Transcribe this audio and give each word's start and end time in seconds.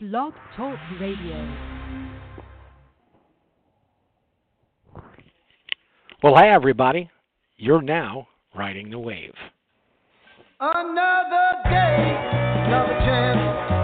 Blog 0.00 0.32
Talk 0.56 0.78
Radio. 1.00 1.56
Well, 6.22 6.36
hi, 6.36 6.50
everybody. 6.50 7.10
You're 7.56 7.82
now 7.82 8.28
riding 8.54 8.90
the 8.90 8.98
wave. 9.00 9.34
Another 10.60 11.50
day, 11.64 12.16
another 12.64 12.98
chance. 13.00 13.77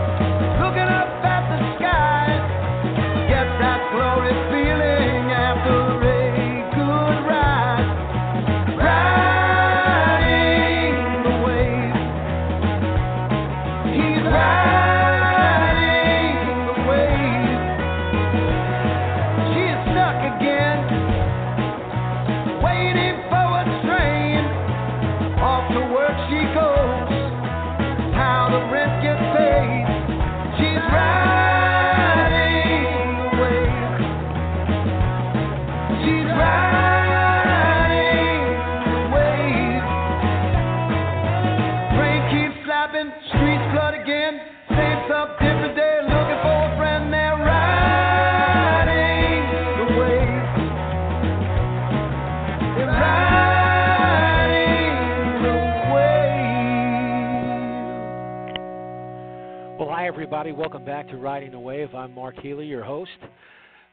Well, 59.84 59.94
hi, 59.94 60.06
everybody. 60.06 60.50
Welcome 60.50 60.82
back 60.82 61.08
to 61.08 61.18
Riding 61.18 61.50
the 61.50 61.58
Wave. 61.58 61.94
I'm 61.94 62.14
Mark 62.14 62.40
Healy, 62.40 62.66
your 62.66 62.82
host, 62.82 63.10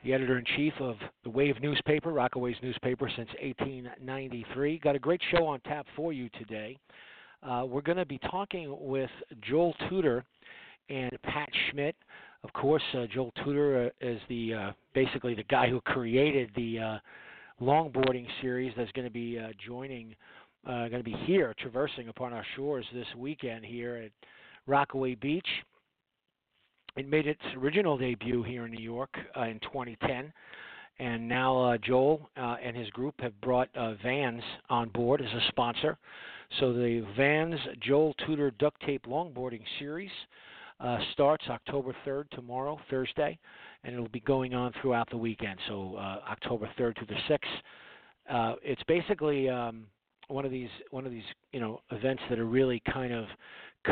the 0.06 0.14
editor 0.14 0.38
in 0.38 0.46
chief 0.56 0.72
of 0.80 0.96
the 1.26 1.30
Wave 1.30 1.62
newspaper, 1.62 2.14
Rockaway's 2.14 2.56
newspaper 2.64 3.12
since 3.14 3.28
1893. 3.42 4.80
Got 4.80 4.96
a 4.96 5.00
great 5.00 5.20
show 5.32 5.46
on 5.46 5.60
tap 5.60 5.86
for 5.98 6.14
you 6.14 6.30
today. 6.40 6.78
Uh, 7.44 7.66
we're 7.68 7.82
going 7.82 7.98
to 7.98 8.06
be 8.06 8.20
talking 8.20 8.74
with 8.80 9.10
Joel 9.42 9.76
Tudor 9.90 10.24
and 10.88 11.12
Pat 11.24 11.50
Schmidt. 11.70 11.98
Of 12.46 12.54
course, 12.54 12.84
uh, 12.94 13.06
Joel 13.14 13.34
Tudor 13.44 13.88
uh, 13.88 14.08
is 14.08 14.22
the 14.30 14.54
uh, 14.54 14.72
basically 14.94 15.36
the 15.36 15.44
guy 15.44 15.68
who 15.68 15.82
created 15.82 16.52
the 16.56 16.80
uh, 16.80 17.00
longboarding 17.62 18.28
series 18.40 18.72
that's 18.78 18.94
going 18.94 19.08
to 19.08 19.14
be 19.14 19.38
uh, 19.38 19.50
joining, 19.68 20.16
going 20.66 20.90
to 20.90 21.04
be 21.04 21.18
here, 21.26 21.54
traversing 21.60 22.08
upon 22.08 22.32
our 22.32 22.46
shores 22.56 22.86
this 22.94 23.08
weekend 23.18 23.66
here 23.66 23.98
at 23.98 24.12
Rockaway 24.68 25.16
Beach. 25.16 25.46
It 26.98 27.08
made 27.08 27.26
its 27.26 27.42
original 27.58 27.98
debut 27.98 28.44
here 28.44 28.66
in 28.66 28.72
New 28.72 28.84
York 28.84 29.16
uh, 29.38 29.44
in 29.44 29.60
2010, 29.62 30.34
and 31.00 31.28
now 31.28 31.58
uh, 31.58 31.78
Joel 31.78 32.30
uh, 32.36 32.58
and 32.62 32.76
his 32.76 32.90
group 32.90 33.16
have 33.20 33.40
brought 33.40 33.70
uh, 33.76 33.94
Vans 34.04 34.44
on 34.70 34.90
board 34.90 35.22
as 35.22 35.32
a 35.32 35.48
sponsor. 35.48 35.98
So 36.60 36.74
the 36.74 37.06
Vans 37.16 37.60
Joel 37.82 38.14
Tudor 38.26 38.52
Duct 38.52 38.82
Tape 38.86 39.06
Longboarding 39.06 39.62
Series 39.80 40.12
uh, 40.82 40.98
starts 41.14 41.46
October 41.50 41.96
3rd, 42.06 42.30
tomorrow, 42.32 42.78
Thursday, 42.90 43.40
and 43.86 43.94
it'll 43.94 44.10
be 44.10 44.20
going 44.20 44.54
on 44.54 44.74
throughout 44.82 45.10
the 45.12 45.18
weekend. 45.18 45.60
So 45.70 45.96
uh, 45.96 46.20
October 46.30 46.70
3rd 46.78 46.96
to 46.96 47.06
the 47.06 47.16
6th. 47.30 47.40
Uh, 48.30 48.56
it's 48.64 48.84
basically 48.84 49.48
um, 49.48 49.86
one 50.28 50.44
of 50.44 50.52
these 50.52 50.70
one 50.92 51.06
of 51.06 51.12
these 51.12 51.24
you 51.54 51.60
know 51.60 51.82
events 51.92 52.22
that 52.30 52.38
are 52.38 52.46
really 52.46 52.82
kind 52.92 53.14
of 53.14 53.26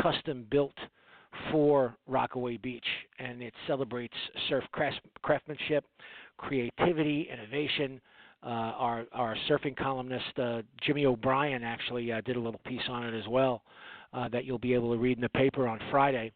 custom 0.02 0.46
built 0.50 0.74
for 1.50 1.96
Rockaway 2.06 2.56
Beach, 2.58 2.86
and 3.18 3.42
it 3.42 3.54
celebrates 3.66 4.14
surf 4.48 4.64
craftsmanship, 5.22 5.84
creativity, 6.36 7.28
innovation. 7.32 8.00
Uh, 8.42 8.46
our 8.48 9.04
our 9.12 9.36
surfing 9.48 9.76
columnist 9.76 10.38
uh, 10.38 10.62
Jimmy 10.82 11.04
O'Brien 11.04 11.62
actually 11.62 12.10
uh, 12.10 12.22
did 12.22 12.36
a 12.36 12.40
little 12.40 12.60
piece 12.64 12.80
on 12.88 13.04
it 13.04 13.18
as 13.18 13.28
well 13.28 13.62
uh, 14.14 14.28
that 14.30 14.46
you'll 14.46 14.58
be 14.58 14.72
able 14.72 14.92
to 14.92 14.98
read 14.98 15.18
in 15.18 15.22
the 15.22 15.28
paper 15.28 15.68
on 15.68 15.78
Friday. 15.90 16.32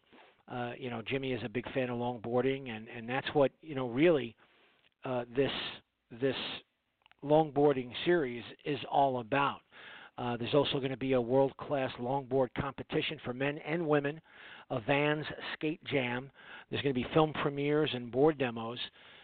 Uh, 0.51 0.73
you 0.77 0.91
know, 0.91 1.01
Jimmy 1.07 1.31
is 1.31 1.41
a 1.43 1.49
big 1.49 1.65
fan 1.73 1.89
of 1.89 1.97
longboarding, 1.97 2.69
and 2.69 2.87
and 2.95 3.09
that's 3.09 3.27
what 3.33 3.51
you 3.61 3.73
know 3.73 3.89
really 3.89 4.35
uh, 5.03 5.23
this 5.35 5.51
this 6.21 6.35
longboarding 7.23 7.89
series 8.05 8.43
is 8.65 8.77
all 8.91 9.19
about. 9.19 9.61
There's 10.39 10.53
also 10.53 10.77
going 10.77 10.91
to 10.91 10.97
be 10.97 11.13
a 11.13 11.21
world-class 11.21 11.91
longboard 11.99 12.47
competition 12.57 13.19
for 13.25 13.33
men 13.33 13.57
and 13.67 13.85
women, 13.85 14.21
a 14.69 14.79
Vans 14.81 15.25
Skate 15.53 15.83
Jam. 15.85 16.29
There's 16.69 16.81
going 16.81 16.95
to 16.95 17.01
be 17.01 17.07
film 17.13 17.33
premieres 17.33 17.89
and 17.93 18.11
board 18.11 18.37
demos. 18.37 18.79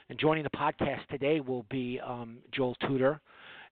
And 0.09 0.19
joining 0.19 0.43
the 0.43 0.49
podcast 0.49 1.07
today 1.09 1.39
will 1.39 1.65
be 1.69 1.99
um, 2.05 2.37
Joel 2.51 2.75
Tudor 2.87 3.21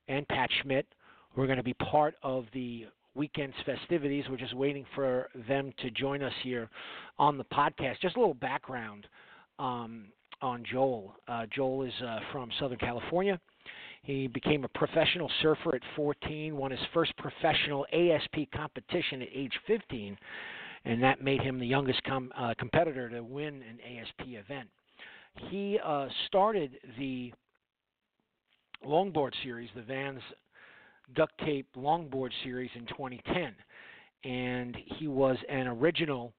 and 0.08 0.28
Pat 0.28 0.50
Schmidt, 0.62 0.88
who 1.34 1.42
are 1.42 1.46
going 1.46 1.58
to 1.58 1.64
be 1.64 1.74
part 1.76 2.16
of 2.24 2.46
the 2.54 2.86
weekend's 3.14 3.56
festivities. 3.66 4.24
We're 4.30 4.38
just 4.38 4.56
waiting 4.56 4.86
for 4.96 5.30
them 5.48 5.72
to 5.80 5.92
join 5.92 6.24
us 6.24 6.34
here 6.44 6.70
on 7.18 7.38
the 7.38 7.44
podcast. 7.46 8.00
Just 8.02 8.16
a 8.16 8.20
little 8.20 8.34
background 8.34 9.08
um, 9.60 10.06
on 10.42 10.64
Joel. 10.70 11.16
Uh, 11.28 11.46
Joel 11.54 11.84
is 11.84 11.94
uh, 12.06 12.20
from 12.32 12.50
Southern 12.60 12.78
California. 12.78 13.40
He 14.04 14.28
became 14.28 14.64
a 14.64 14.70
professional 14.70 15.30
surfer 15.42 15.76
at 15.76 15.82
14, 15.96 16.56
won 16.56 16.72
his 16.72 16.80
first 16.94 17.16
professional 17.18 17.86
ASP 17.92 18.50
competition 18.56 19.22
at 19.22 19.28
age 19.36 19.54
15, 19.68 20.18
and 20.86 21.02
that 21.04 21.24
made 21.24 21.42
him 21.42 21.60
the 21.60 21.68
youngest 21.68 22.04
com- 22.04 22.32
uh, 22.38 22.54
competitor 22.58 23.10
to 23.10 23.22
win 23.22 23.62
an 23.62 23.80
ASP 23.82 24.28
event. 24.28 24.70
He 25.50 25.80
uh, 25.84 26.08
started 26.28 26.72
the 26.98 27.34
longboard 28.86 29.34
series, 29.44 29.70
the 29.76 29.82
Vans 29.82 30.22
Duct 31.16 31.34
Tape 31.46 31.68
Longboard 31.76 32.32
Series 32.44 32.70
in 32.76 32.86
2010, 32.88 33.54
and 34.24 34.78
he 34.98 35.08
was 35.08 35.38
an 35.50 35.68
original 35.68 36.34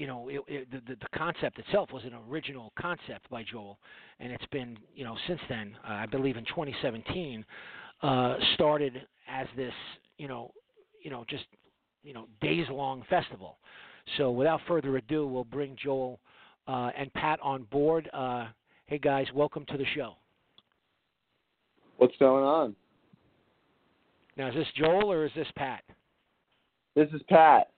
you 0.00 0.06
know, 0.06 0.30
it, 0.30 0.40
it, 0.48 0.70
the, 0.70 0.94
the 0.94 1.18
concept 1.18 1.58
itself 1.58 1.90
was 1.92 2.04
an 2.04 2.14
original 2.30 2.72
concept 2.80 3.28
by 3.28 3.42
Joel, 3.42 3.78
and 4.18 4.32
it's 4.32 4.46
been, 4.46 4.78
you 4.94 5.04
know, 5.04 5.14
since 5.28 5.40
then, 5.46 5.76
uh, 5.86 5.92
I 5.92 6.06
believe 6.06 6.38
in 6.38 6.44
2017, 6.46 7.44
uh, 8.02 8.36
started 8.54 9.02
as 9.30 9.46
this, 9.56 9.74
you 10.16 10.26
know, 10.26 10.52
you 11.04 11.10
know, 11.10 11.26
just, 11.28 11.44
you 12.02 12.12
know, 12.12 12.26
days-long 12.40 13.04
festival. 13.10 13.58
So 14.16 14.30
without 14.30 14.60
further 14.66 14.96
ado, 14.96 15.26
we'll 15.26 15.44
bring 15.44 15.76
Joel 15.82 16.20
uh, 16.66 16.90
and 16.96 17.12
Pat 17.14 17.38
on 17.42 17.64
board. 17.64 18.08
Uh, 18.12 18.48
hey 18.86 18.98
guys, 18.98 19.26
welcome 19.34 19.64
to 19.66 19.76
the 19.76 19.84
show. 19.94 20.14
What's 21.98 22.16
going 22.18 22.44
on? 22.44 22.74
Now, 24.36 24.48
is 24.48 24.54
this 24.54 24.66
Joel 24.76 25.12
or 25.12 25.26
is 25.26 25.32
this 25.36 25.48
Pat? 25.56 25.84
This 26.94 27.08
is 27.12 27.20
Pat. 27.28 27.68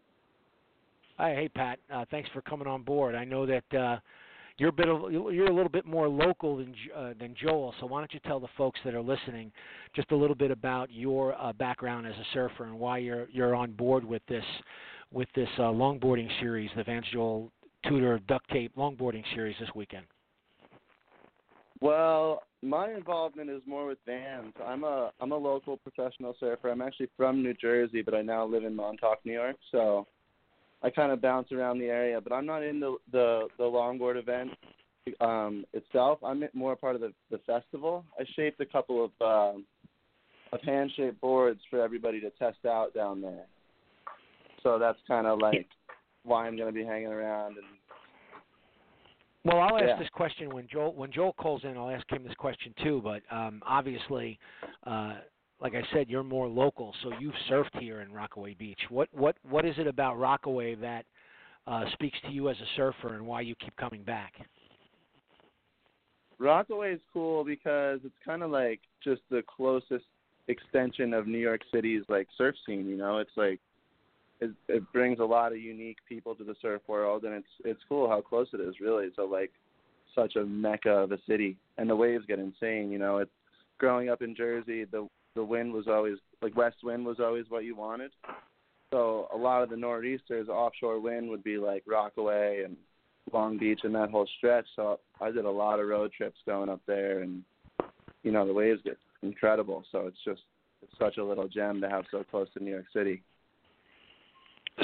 Hi, 1.19 1.35
hey 1.35 1.49
Pat. 1.49 1.79
Uh, 1.93 2.05
thanks 2.11 2.29
for 2.33 2.41
coming 2.43 2.67
on 2.67 2.83
board. 2.83 3.15
I 3.15 3.25
know 3.25 3.47
that 3.47 3.75
uh, 3.77 3.99
you're 4.63 4.69
a 4.69 4.73
bit 4.73 4.89
of, 4.89 5.11
you're 5.11 5.51
a 5.51 5.53
little 5.53 5.69
bit 5.69 5.85
more 5.85 6.09
local 6.09 6.59
than 6.59 6.73
uh, 6.97 7.15
than 7.19 7.35
Joel. 7.35 7.75
So 7.81 7.87
why 7.87 8.01
don't 8.01 8.15
you 8.15 8.21
tell 8.21 8.39
the 8.39 8.47
folks 8.57 8.79
that 8.85 8.95
are 8.95 9.03
listening 9.03 9.51
just 9.93 10.13
a 10.13 10.17
little 10.17 10.37
bit 10.37 10.53
about 10.53 10.89
your 10.93 11.35
uh, 11.35 11.53
background 11.53 12.07
as 12.07 12.13
a 12.13 12.25
surfer 12.33 12.67
and 12.67 12.79
why 12.79 12.99
you're 12.99 13.27
you're 13.33 13.57
on 13.57 13.73
board 13.73 14.05
with 14.05 14.23
this 14.29 14.45
with 15.11 15.27
this 15.35 15.49
uh, 15.59 15.63
longboarding 15.63 16.29
series, 16.39 16.71
the 16.77 16.85
Vans 16.85 17.05
Joel 17.13 17.51
Tudor 17.89 18.21
Duct 18.29 18.49
Tape 18.51 18.73
Longboarding 18.77 19.25
Series 19.35 19.57
this 19.59 19.69
weekend. 19.75 20.07
Well, 21.81 22.45
my 22.63 22.93
involvement 22.93 23.51
is 23.51 23.63
more 23.67 23.89
with 23.89 23.99
Vans. 24.07 24.55
I'm 24.65 24.85
a 24.85 25.11
I'm 25.21 25.33
a 25.33 25.37
local 25.37 25.77
professional 25.79 26.37
surfer. 26.39 26.69
I'm 26.69 26.83
actually 26.83 27.09
from 27.17 27.43
New 27.43 27.55
Jersey, 27.55 28.01
but 28.01 28.15
I 28.15 28.23
now 28.23 28.47
live 28.47 28.63
in 28.63 28.77
Montauk, 28.77 29.19
New 29.25 29.33
York. 29.33 29.57
So 29.73 30.07
I 30.83 30.91
kind 30.91 31.13
of 31.13 31.21
bounce 31.21 31.53
around 31.53 31.79
the 31.79 31.87
area, 31.87 32.21
but 32.21 32.33
I'm 32.33 32.47
not 32.47 32.63
in 32.63 32.81
the 32.81 32.97
the, 33.11 33.49
the 33.59 33.65
longboard 33.65 34.17
event 34.19 34.51
um, 35.21 35.65
itself. 35.73 36.19
I'm 36.25 36.45
more 36.55 36.77
part 36.77 36.95
of 36.95 37.01
the, 37.01 37.13
the 37.31 37.39
festival. 37.39 38.05
I 38.19 38.25
shaped 38.37 38.61
a 38.61 38.67
couple 38.67 39.05
of 39.05 39.11
um, 39.55 39.65
of 40.53 40.61
hand 40.63 40.91
shaped 40.97 41.21
boards 41.21 41.61
for 41.71 41.81
everybody 41.81 42.21
to 42.21 42.31
test 42.31 42.65
out 42.67 42.95
down 42.95 43.21
there. 43.21 43.47
So 44.63 44.79
that's 44.79 44.99
kind 45.09 45.27
of 45.27 45.39
like 45.39 45.67
why 46.25 46.47
I'm 46.47 46.57
going 46.57 46.73
to 46.73 46.79
be 46.79 46.85
hanging 46.85 47.09
around 47.09 47.57
and 47.57 47.67
Well, 49.45 49.61
I'll 49.61 49.77
ask 49.77 49.89
Yeah. 49.89 49.99
this 49.99 50.11
question 50.11 50.51
when 50.51 50.69
Joel 50.69 50.95
when 50.95 51.11
Joel 51.11 51.33
calls 51.33 51.65
in. 51.65 51.77
I'll 51.77 51.91
ask 51.91 52.09
him 52.11 52.23
this 52.23 52.35
question 52.35 52.75
too. 52.83 53.01
But 53.03 53.23
um, 53.31 53.63
obviously, 53.67 54.39
uh, 54.87 55.15
like 55.63 55.75
I 55.75 55.83
said, 55.95 56.11
you're 56.11 56.25
more 56.25 56.49
local, 56.49 56.93
so 57.03 57.13
you've 57.21 57.35
surfed 57.49 57.79
here 57.79 58.01
in 58.01 58.13
Rockaway 58.13 58.55
Beach. 58.55 58.81
What 58.91 59.09
what 59.13 59.37
what 59.49 59.65
is 59.65 59.77
it 59.79 59.87
about 59.87 60.19
Rockaway 60.19 60.75
that 60.77 61.07
uh, 61.67 61.85
speaks 61.93 62.19
to 62.27 62.33
you 62.33 62.49
as 62.49 62.57
a 62.57 62.67
surfer 62.77 63.15
and 63.15 63.27
why 63.27 63.41
you 63.41 63.55
keep 63.55 63.77
coming 63.77 64.03
back. 64.03 64.35
Rockaway 66.39 66.95
is 66.95 67.01
cool 67.13 67.45
because 67.45 68.01
it's 68.05 68.15
kind 68.25 68.43
of 68.43 68.51
like 68.51 68.81
just 69.03 69.23
the 69.31 69.43
closest 69.47 70.05
extension 70.49 71.15
of 71.15 71.29
New 71.29 71.39
York 71.39 71.61
City's 71.73 72.03
like 72.09 72.27
surf 72.37 72.57
scene. 72.67 72.89
You 72.89 72.97
know, 72.97 73.19
it's 73.19 73.31
like 73.37 73.61
it, 74.41 74.51
it 74.69 74.83
brings 74.93 75.21
a 75.21 75.25
lot 75.25 75.53
of 75.53 75.59
unique 75.59 75.99
people 76.09 76.35
to 76.35 76.43
the 76.43 76.57
surf 76.61 76.83
world, 76.89 77.23
and 77.25 77.35
it's 77.35 77.47
it's 77.65 77.81
cool 77.89 78.09
how 78.09 78.21
close 78.21 78.49
it 78.53 78.61
is. 78.61 78.81
Really, 78.81 79.11
so 79.15 79.25
like 79.27 79.53
such 80.17 80.35
a 80.35 80.45
mecca 80.45 80.91
of 80.91 81.13
a 81.13 81.19
city, 81.29 81.57
and 81.79 81.89
the 81.89 81.95
waves 81.95 82.25
get 82.27 82.41
insane. 82.41 82.91
You 82.91 82.99
know, 82.99 83.19
it's 83.19 83.31
growing 83.79 84.09
up 84.09 84.21
in 84.23 84.35
Jersey, 84.35 84.85
the 84.85 85.07
the 85.35 85.45
wind 85.45 85.73
was 85.73 85.87
always 85.89 86.19
like 86.41 86.57
west 86.57 86.77
wind 86.83 87.05
was 87.05 87.21
always 87.21 87.47
what 87.49 87.65
you 87.65 87.77
wanted. 87.77 88.11
So 88.93 89.29
a 89.33 89.37
lot 89.37 89.63
of 89.63 89.71
the 89.71 89.77
nor'easters, 89.77 90.49
offshore 90.49 91.01
wind 91.01 91.31
would 91.31 91.43
be 91.43 91.57
like 91.57 91.83
Rockaway 91.87 92.65
and 92.65 92.77
Long 93.33 93.57
Beach 93.57 93.81
and 93.85 93.95
that 93.95 94.11
whole 94.11 94.29
stretch. 94.37 94.67
So 94.77 95.01
I 95.21 95.31
did 95.31 95.47
a 95.47 95.51
lot 95.51 95.81
of 95.81 95.89
road 95.89 96.13
trips 96.13 96.39
going 96.45 96.69
up 96.69 96.81
there, 96.87 97.21
and 97.21 97.43
you 98.23 98.33
know 98.33 98.47
the 98.47 98.53
waves 98.53 98.81
get 98.85 98.99
incredible. 99.23 99.85
So 99.93 100.07
it's 100.07 100.19
just 100.25 100.43
it's 100.83 100.93
such 100.99 101.17
a 101.17 101.25
little 101.25 101.49
gem 101.49 101.81
to 101.81 101.89
have 101.89 102.05
so 102.11 102.25
close 102.31 102.49
to 102.57 102.63
New 102.63 102.71
York 102.71 102.87
City. 102.93 103.23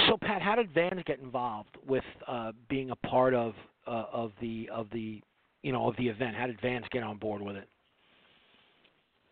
So 0.07 0.17
Pat, 0.21 0.43
how 0.43 0.55
did 0.55 0.73
Vans 0.73 1.03
get 1.07 1.19
involved 1.19 1.77
with 1.87 2.05
uh, 2.27 2.53
being 2.69 2.91
a 2.91 2.97
part 2.97 3.35
of 3.35 3.55
uh, 3.87 4.05
of 4.13 4.33
the 4.41 4.69
of 4.73 4.87
the 4.93 5.21
you 5.63 5.73
know 5.73 5.89
of 5.89 5.97
the 5.97 6.09
event? 6.09 6.37
How 6.37 6.47
did 6.47 6.61
Vans 6.61 6.87
get 6.91 7.03
on 7.03 7.19
board 7.19 7.43
with 7.43 7.57
it? 7.57 7.69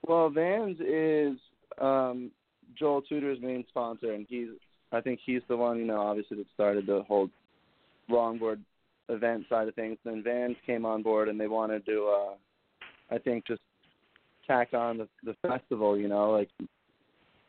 Well, 0.06 0.30
Vans 0.30 0.78
is 0.80 1.36
um, 1.80 2.30
Joel 2.78 3.02
Tudor's 3.02 3.40
main 3.40 3.64
sponsor, 3.68 4.12
and 4.12 4.26
he's 4.28 4.48
I 4.92 5.00
think 5.00 5.20
he's 5.24 5.42
the 5.48 5.56
one 5.56 5.78
you 5.78 5.84
know 5.84 6.00
obviously 6.00 6.36
that 6.38 6.46
started 6.54 6.86
the 6.86 7.02
whole 7.06 7.28
longboard 8.10 8.60
event 9.08 9.44
side 9.48 9.68
of 9.68 9.74
things. 9.74 9.98
Then 10.04 10.22
Vans 10.22 10.56
came 10.64 10.86
on 10.86 11.02
board, 11.02 11.28
and 11.28 11.40
they 11.40 11.48
wanted 11.48 11.84
to 11.86 12.14
uh, 12.16 12.34
I 13.14 13.18
think 13.18 13.46
just 13.46 13.62
tack 14.46 14.74
on 14.74 14.98
the 14.98 15.08
the 15.24 15.34
festival, 15.46 15.98
you 15.98 16.08
know, 16.08 16.30
like 16.30 16.50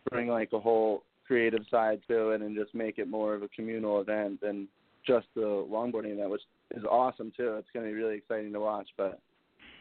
bring 0.10 0.28
like 0.28 0.50
a 0.54 0.60
whole 0.60 1.04
creative 1.26 1.64
side 1.70 2.00
to 2.08 2.32
it 2.32 2.42
and 2.42 2.56
just 2.56 2.74
make 2.74 2.98
it 2.98 3.08
more 3.08 3.36
of 3.36 3.44
a 3.44 3.50
communal 3.50 4.00
event 4.02 4.40
than 4.42 4.68
just 5.06 5.28
the 5.36 5.42
longboarding 5.42 6.14
event, 6.14 6.30
which 6.30 6.42
is 6.76 6.84
awesome 6.86 7.32
too. 7.36 7.56
It's 7.56 7.68
going 7.74 7.86
to 7.86 7.92
be 7.92 7.98
really 7.98 8.16
exciting 8.16 8.54
to 8.54 8.60
watch, 8.60 8.88
but 8.98 9.20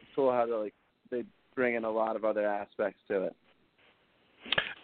it's 0.02 0.10
cool 0.14 0.32
how 0.32 0.46
they 0.46 0.52
like 0.52 0.74
they 1.10 1.22
bring 1.56 1.74
in 1.74 1.84
a 1.84 1.90
lot 1.90 2.14
of 2.14 2.24
other 2.24 2.46
aspects 2.46 3.00
to 3.08 3.24
it. 3.24 3.36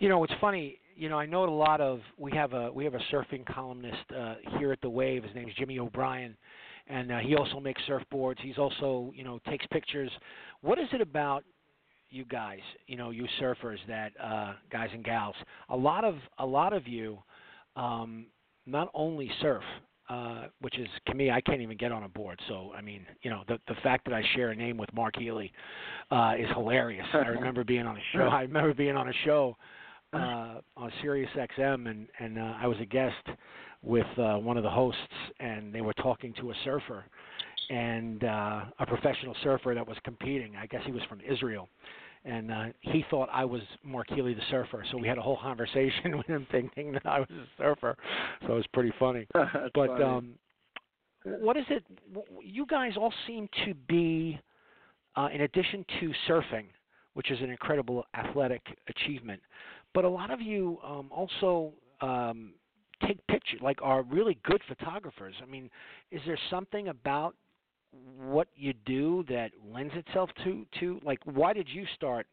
You 0.01 0.09
know, 0.09 0.25
it's 0.25 0.33
funny. 0.41 0.79
You 0.97 1.09
know, 1.09 1.19
I 1.19 1.27
know 1.27 1.45
a 1.45 1.47
lot 1.47 1.81
of 1.81 2.01
we 2.19 2.33
have 2.33 2.53
a 2.53 2.73
we 2.73 2.85
have 2.85 2.95
a 2.95 3.01
surfing 3.13 3.47
columnist 3.47 4.03
uh, 4.19 4.35
here 4.59 4.73
at 4.73 4.81
the 4.81 4.91
Wave. 4.91 5.23
His 5.23 5.35
name 5.35 5.49
is 5.49 5.55
Jimmy 5.57 5.79
O'Brien, 5.79 6.37
and 6.89 7.13
uh, 7.13 7.19
he 7.19 7.37
also 7.37 7.61
makes 7.61 7.81
surfboards. 7.89 8.41
He's 8.41 8.59
also 8.59 9.13
you 9.15 9.23
know 9.23 9.39
takes 9.49 9.65
pictures. 9.67 10.11
What 10.63 10.79
is 10.79 10.89
it 10.93 11.01
about 11.01 11.45
you 12.13 12.25
guys, 12.27 12.61
you 12.87 12.97
know, 12.97 13.11
you 13.11 13.27
surfers 13.41 13.79
that 13.89 14.13
uh, 14.23 14.53
guys 14.71 14.91
and 14.93 15.03
gals? 15.03 15.35
A 15.71 15.77
lot 15.77 16.05
of 16.05 16.17
a 16.39 16.47
lot 16.47 16.73
of 16.73 16.87
you 16.87 17.19
um, 17.77 18.27
not 18.67 18.89
only 18.95 19.31
surf, 19.41 19.63
uh, 20.09 20.47
which 20.61 20.79
is 20.79 20.89
to 21.07 21.15
me, 21.15 21.31
I 21.31 21.41
can't 21.41 21.61
even 21.61 21.77
get 21.77 21.93
on 21.93 22.03
a 22.03 22.09
board. 22.09 22.41
So 22.49 22.73
I 22.77 22.81
mean, 22.81 23.07
you 23.23 23.31
know, 23.31 23.43
the 23.49 23.59
the 23.69 23.75
fact 23.83 24.05
that 24.07 24.15
I 24.15 24.23
share 24.35 24.51
a 24.51 24.55
name 24.55 24.77
with 24.77 24.93
Mark 24.93 25.17
Healy 25.17 25.53
uh, 26.11 26.35
is 26.39 26.49
hilarious. 26.55 27.07
I 27.13 27.19
remember 27.29 27.65
being 27.65 27.87
on 27.87 27.97
a 27.97 28.03
show. 28.13 28.25
I 28.25 28.43
remember 28.43 28.75
being 28.75 28.97
on 28.97 29.09
a 29.09 29.13
show 29.25 29.57
uh, 30.13 30.61
on 30.77 30.93
Sirius 31.01 31.31
XM, 31.37 31.89
and 31.89 32.09
and 32.19 32.39
uh, 32.39 32.55
I 32.61 32.67
was 32.67 32.79
a 32.81 32.87
guest 32.87 33.15
with 33.83 34.07
uh, 34.19 34.37
one 34.37 34.57
of 34.57 34.63
the 34.63 34.71
hosts, 34.71 35.01
and 35.41 35.75
they 35.75 35.81
were 35.81 35.95
talking 35.95 36.33
to 36.41 36.51
a 36.51 36.55
surfer, 36.65 37.05
and 37.71 38.23
uh, 38.25 38.65
a 38.79 38.87
professional 38.87 39.35
surfer 39.43 39.75
that 39.75 39.87
was 39.87 39.97
competing. 40.05 40.57
I 40.57 40.67
guess 40.67 40.83
he 40.85 40.93
was 40.93 41.03
from 41.09 41.21
Israel, 41.21 41.69
and 42.25 42.51
uh, 42.51 42.65
he 42.81 43.05
thought 43.11 43.29
I 43.33 43.45
was 43.45 43.63
Mark 43.83 44.09
Healy, 44.11 44.35
the 44.35 44.43
surfer. 44.51 44.85
So 44.91 44.99
we 44.99 45.09
had 45.09 45.19
a 45.19 45.23
whole 45.23 45.39
conversation 45.39 46.17
with 46.19 46.27
him, 46.27 46.47
thinking 46.51 46.93
that 46.93 47.07
I 47.07 47.21
was 47.21 47.29
a 47.31 47.47
surfer. 47.59 47.97
So 48.47 48.53
it 48.53 48.57
was 48.57 48.67
pretty 48.73 48.93
funny. 48.99 49.27
But 49.75 49.89
funny. 49.89 50.05
um, 50.05 50.35
what 51.25 51.57
is 51.57 51.65
it? 51.71 51.85
You 52.43 52.67
guys 52.67 52.93
all 52.97 53.13
seem 53.27 53.49
to 53.65 53.75
be, 53.89 54.41
uh, 55.17 55.29
in 55.33 55.43
addition 55.43 55.85
to 56.01 56.13
surfing, 56.29 56.67
which 57.15 57.31
is 57.31 57.41
an 57.41 57.51
incredible 57.51 58.05
athletic 58.15 58.63
achievement, 58.89 59.41
but 59.95 60.05
a 60.05 60.09
lot 60.09 60.31
of 60.31 60.41
you 60.41 60.79
um, 60.85 61.11
also 61.11 61.73
um, 62.01 62.55
take 63.07 63.25
pictures, 63.27 63.61
like 63.63 63.79
are 63.83 64.03
really 64.05 64.39
good 64.45 64.61
photographers. 64.69 65.35
I 65.43 65.47
mean, 65.47 65.71
is 66.11 66.21
there 66.27 66.39
something 66.51 66.89
about 66.89 67.35
what 68.19 68.49
you 68.57 68.73
do 68.87 69.25
that 69.29 69.51
lends 69.73 69.95
itself 69.95 70.31
to 70.45 70.65
to 70.81 71.01
like 71.05 71.19
why 71.25 71.53
did 71.53 71.69
you 71.69 71.85
start 71.95 72.27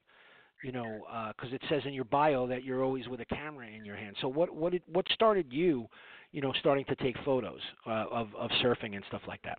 you 0.63 0.71
know 0.71 1.01
because 1.35 1.53
it 1.53 1.61
says 1.69 1.81
in 1.85 1.93
your 1.93 2.05
bio 2.05 2.47
that 2.47 2.63
you're 2.63 2.83
always 2.83 3.07
with 3.07 3.19
a 3.19 3.25
camera 3.25 3.67
in 3.67 3.83
your 3.83 3.95
hand 3.95 4.15
so 4.21 4.27
what 4.27 4.53
what 4.53 4.71
did 4.71 4.81
what 4.91 5.05
started 5.13 5.47
you 5.51 5.87
you 6.31 6.41
know 6.41 6.53
starting 6.59 6.85
to 6.85 6.95
take 6.95 7.15
photos 7.25 7.59
uh, 7.87 8.05
of 8.11 8.27
of 8.35 8.49
surfing 8.63 8.95
and 8.95 9.03
stuff 9.07 9.21
like 9.27 9.41
that 9.43 9.57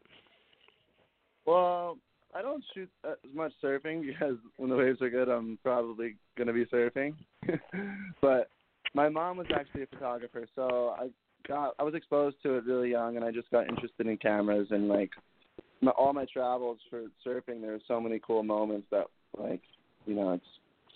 Well, 1.46 1.98
I 2.34 2.42
don't 2.42 2.62
shoot 2.74 2.88
as 3.04 3.16
much 3.34 3.52
surfing 3.62 4.06
because 4.06 4.36
when 4.56 4.70
the 4.70 4.76
waves 4.76 5.02
are 5.02 5.10
good, 5.10 5.28
I'm 5.28 5.58
probably 5.62 6.16
gonna 6.38 6.52
be 6.52 6.64
surfing. 6.66 7.14
but 8.20 8.50
my 8.94 9.08
mom 9.08 9.38
was 9.38 9.48
actually 9.54 9.82
a 9.82 9.86
photographer, 9.86 10.46
so 10.54 10.94
I 10.96 11.08
got 11.48 11.74
I 11.78 11.82
was 11.82 11.94
exposed 11.94 12.36
to 12.44 12.54
it 12.56 12.64
really 12.66 12.90
young, 12.90 13.16
and 13.16 13.24
I 13.24 13.32
just 13.32 13.50
got 13.50 13.68
interested 13.68 14.06
in 14.06 14.16
cameras 14.18 14.68
and 14.70 14.88
like 14.88 15.10
my, 15.80 15.90
all 15.92 16.12
my 16.12 16.26
travels 16.26 16.78
for 16.88 17.04
surfing. 17.26 17.60
There 17.60 17.72
were 17.72 17.80
so 17.88 18.00
many 18.00 18.20
cool 18.24 18.42
moments 18.42 18.86
that 18.90 19.06
like 19.38 19.62
you 20.06 20.14
know 20.14 20.32
it's 20.32 20.44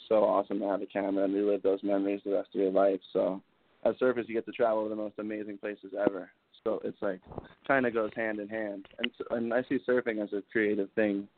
so 0.09 0.17
awesome 0.17 0.59
to 0.61 0.67
have 0.67 0.83
a 0.83 0.87
camera 0.87 1.25
and 1.25 1.35
relive 1.35 1.63
those 1.63 1.83
memories 1.83 2.21
the 2.25 2.33
rest 2.33 2.49
of 2.55 2.61
your 2.61 2.71
life. 2.71 3.01
So 3.13 3.43
as 3.85 3.95
surfers, 3.97 4.29
you 4.29 4.35
get 4.35 4.47
to 4.47 4.53
travel 4.53 4.85
to 4.85 4.89
the 4.89 4.97
most 4.97 5.19
amazing 5.19 5.59
places 5.59 5.93
ever. 5.99 6.31
So 6.65 6.81
it's 6.85 7.01
like 7.03 7.21
kind 7.69 7.87
of 7.87 7.93
goes 7.93 8.11
hand 8.17 8.39
in 8.39 8.49
hand, 8.49 8.87
and 8.99 9.11
and 9.31 9.53
I 9.53 9.63
see 9.69 9.79
surfing 9.89 10.23
as 10.23 10.33
a 10.33 10.43
creative 10.51 10.91
thing, 10.95 11.29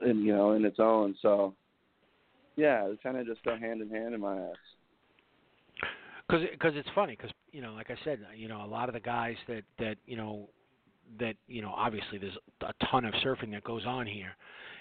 and 0.00 0.24
you 0.24 0.34
know 0.34 0.52
in 0.52 0.64
its 0.64 0.78
own. 0.78 1.16
So 1.22 1.54
yeah, 2.56 2.86
it 2.86 3.02
kind 3.02 3.16
of 3.16 3.26
just 3.26 3.44
go 3.44 3.56
hand 3.56 3.82
in 3.82 3.90
hand 3.90 4.14
in 4.14 4.20
my 4.20 4.34
eyes. 4.34 4.54
because 6.28 6.46
because 6.50 6.72
it's 6.76 6.88
funny 6.94 7.16
because 7.16 7.30
you 7.52 7.60
know 7.60 7.72
like 7.72 7.90
I 7.90 7.96
said 8.04 8.20
you 8.36 8.48
know 8.48 8.64
a 8.64 8.66
lot 8.66 8.88
of 8.88 8.94
the 8.94 9.00
guys 9.00 9.36
that 9.48 9.62
that 9.78 9.96
you 10.06 10.16
know 10.16 10.48
that 11.18 11.36
you 11.46 11.62
know 11.62 11.72
obviously 11.76 12.18
there's 12.18 12.36
a 12.62 12.86
ton 12.90 13.04
of 13.04 13.14
surfing 13.24 13.52
that 13.52 13.64
goes 13.64 13.84
on 13.86 14.06
here. 14.06 14.36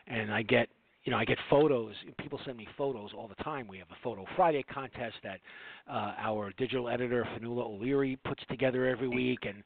And 0.08 0.34
I 0.34 0.41
get 0.41 0.70
you 1.03 1.12
know 1.12 1.17
I 1.17 1.25
get 1.25 1.38
photos. 1.50 1.94
People 2.20 2.39
send 2.46 2.58
me 2.58 2.67
photos 2.77 3.12
all 3.17 3.27
the 3.27 3.44
time. 3.44 3.67
We 3.67 3.77
have 3.79 3.89
a 3.89 4.03
photo 4.03 4.25
Friday 4.36 4.63
contest 4.63 5.15
that 5.24 5.39
uh, 5.89 6.13
our 6.20 6.51
digital 6.58 6.89
editor 6.89 7.27
Fanula 7.36 7.65
O'Leary 7.65 8.17
puts 8.25 8.44
together 8.50 8.86
every 8.86 9.08
week. 9.08 9.39
And 9.44 9.63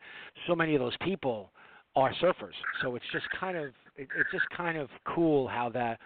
so 0.48 0.56
many 0.56 0.76
of 0.76 0.82
those 0.82 0.98
people 1.02 1.52
are 1.96 2.14
surfers. 2.22 2.54
So 2.82 2.96
it's 2.96 3.06
just 3.12 3.26
kind 3.40 3.58
of 3.58 3.66
it, 3.96 4.08
it's 4.18 4.32
just 4.32 4.46
kind 4.56 4.78
of 4.78 4.90
cool 5.06 5.48
how 5.48 5.70
that 5.70 6.00